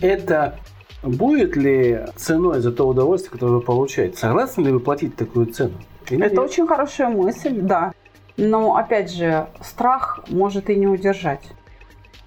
Это 0.00 0.58
Будет 1.06 1.56
ли 1.56 2.00
ценой 2.16 2.60
за 2.60 2.72
то 2.72 2.88
удовольствие, 2.88 3.32
которое 3.32 3.52
вы 3.52 3.60
получаете? 3.60 4.16
Согласны 4.16 4.62
ли 4.62 4.72
вы 4.72 4.80
платить 4.80 5.14
такую 5.14 5.46
цену? 5.46 5.74
Или 6.10 6.26
Это 6.26 6.36
нет? 6.36 6.44
очень 6.44 6.66
хорошая 6.66 7.08
мысль, 7.08 7.60
да. 7.60 7.92
Но, 8.36 8.76
опять 8.76 9.12
же, 9.12 9.46
страх 9.62 10.20
может 10.28 10.68
и 10.68 10.74
не 10.76 10.86
удержать 10.86 11.42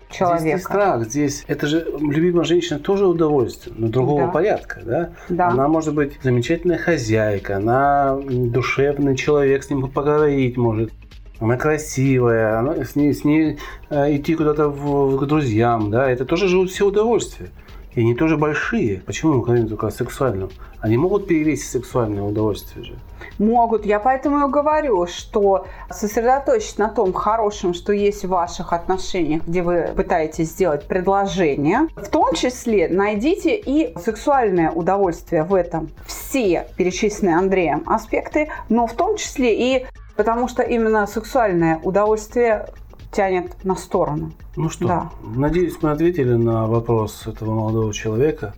человека. 0.09 0.41
Здесь 0.41 0.53
не 0.53 0.59
страх, 0.59 1.03
здесь 1.03 1.43
это 1.47 1.67
же 1.67 1.85
любимая 1.99 2.45
женщина 2.45 2.79
тоже 2.79 3.05
удовольствие, 3.05 3.75
но 3.77 3.89
другого 3.89 4.25
да. 4.25 4.31
порядка, 4.31 4.79
да? 4.83 5.09
да? 5.29 5.49
Она 5.49 5.67
может 5.67 5.93
быть 5.93 6.13
замечательная 6.23 6.77
хозяйка, 6.77 7.57
она 7.57 8.17
душевный 8.27 9.15
человек, 9.15 9.63
с 9.63 9.69
ним 9.69 9.87
поговорить 9.87 10.57
может. 10.57 10.91
Она 11.39 11.55
красивая, 11.55 12.59
она, 12.59 12.83
с 12.83 12.95
ней, 12.95 13.13
с 13.13 13.23
ней 13.23 13.59
э, 13.89 14.15
идти 14.17 14.35
куда-то 14.35 14.71
к 14.71 15.25
друзьям, 15.25 15.89
да, 15.89 16.09
это 16.09 16.25
тоже 16.25 16.49
же 16.49 16.65
все 16.67 16.87
удовольствие. 16.87 17.49
И 17.95 18.01
они 18.01 18.15
тоже 18.15 18.37
большие. 18.37 19.01
Почему 19.05 19.33
мы 19.33 19.41
говорим 19.41 19.67
только 19.67 19.87
о 19.87 19.91
сексуальном? 19.91 20.49
Они 20.79 20.97
могут 20.97 21.27
перевесить 21.27 21.69
сексуальное 21.69 22.21
удовольствие 22.23 22.85
же. 22.85 22.95
Могут. 23.37 23.85
Я 23.85 23.99
поэтому 23.99 24.47
и 24.47 24.51
говорю, 24.51 25.07
что 25.07 25.65
сосредоточить 25.89 26.77
на 26.77 26.89
том 26.89 27.13
хорошем, 27.13 27.73
что 27.73 27.91
есть 27.91 28.25
в 28.25 28.29
ваших 28.29 28.73
отношениях, 28.73 29.43
где 29.47 29.61
вы 29.61 29.89
пытаетесь 29.95 30.49
сделать 30.49 30.87
предложение. 30.87 31.87
В 31.95 32.07
том 32.07 32.33
числе 32.33 32.87
найдите 32.89 33.55
и 33.55 33.97
сексуальное 33.97 34.71
удовольствие 34.71 35.43
в 35.43 35.53
этом. 35.53 35.89
Все 36.05 36.67
перечисленные 36.77 37.37
Андреем 37.37 37.83
аспекты, 37.85 38.49
но 38.69 38.87
в 38.87 38.93
том 38.93 39.17
числе 39.17 39.55
и 39.55 39.85
потому 40.15 40.49
что 40.49 40.63
именно 40.63 41.07
сексуальное 41.07 41.79
удовольствие 41.81 42.67
тянет 43.11 43.63
на 43.63 43.75
сторону. 43.75 44.31
Ну 44.55 44.69
что, 44.69 44.87
да. 44.87 45.11
надеюсь, 45.23 45.77
мы 45.81 45.91
ответили 45.91 46.33
на 46.33 46.67
вопрос 46.67 47.27
этого 47.27 47.53
молодого 47.53 47.93
человека. 47.93 48.53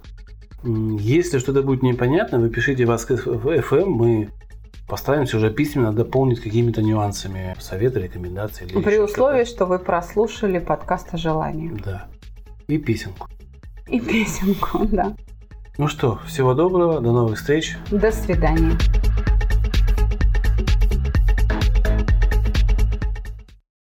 Если 0.64 1.40
что-то 1.40 1.64
будет 1.64 1.82
непонятно, 1.82 2.40
вы 2.40 2.50
пишите 2.50 2.86
вас 2.86 3.06
в 3.10 3.16
FM, 3.16 3.86
мы 3.86 4.30
постараемся 4.88 5.38
уже 5.38 5.52
письменно 5.52 5.94
дополнить 5.94 6.42
какими-то 6.42 6.82
нюансами 6.82 7.56
советы, 7.60 8.02
рекомендации. 8.02 8.66
Или 8.66 8.82
При 8.82 9.00
условии, 9.00 9.46
что 9.46 9.66
вы 9.66 9.80
прослушали 9.80 10.60
подкаст 10.60 11.14
о 11.14 11.18
желании. 11.18 11.72
Да. 11.84 12.08
И 12.68 12.78
песенку. 12.78 13.28
И 13.88 14.00
песенку, 14.00 14.86
да. 14.92 15.16
Ну 15.78 15.88
что, 15.88 16.20
всего 16.28 16.54
доброго, 16.54 17.00
до 17.00 17.12
новых 17.12 17.38
встреч. 17.38 17.78
До 17.90 18.12
свидания. 18.12 18.78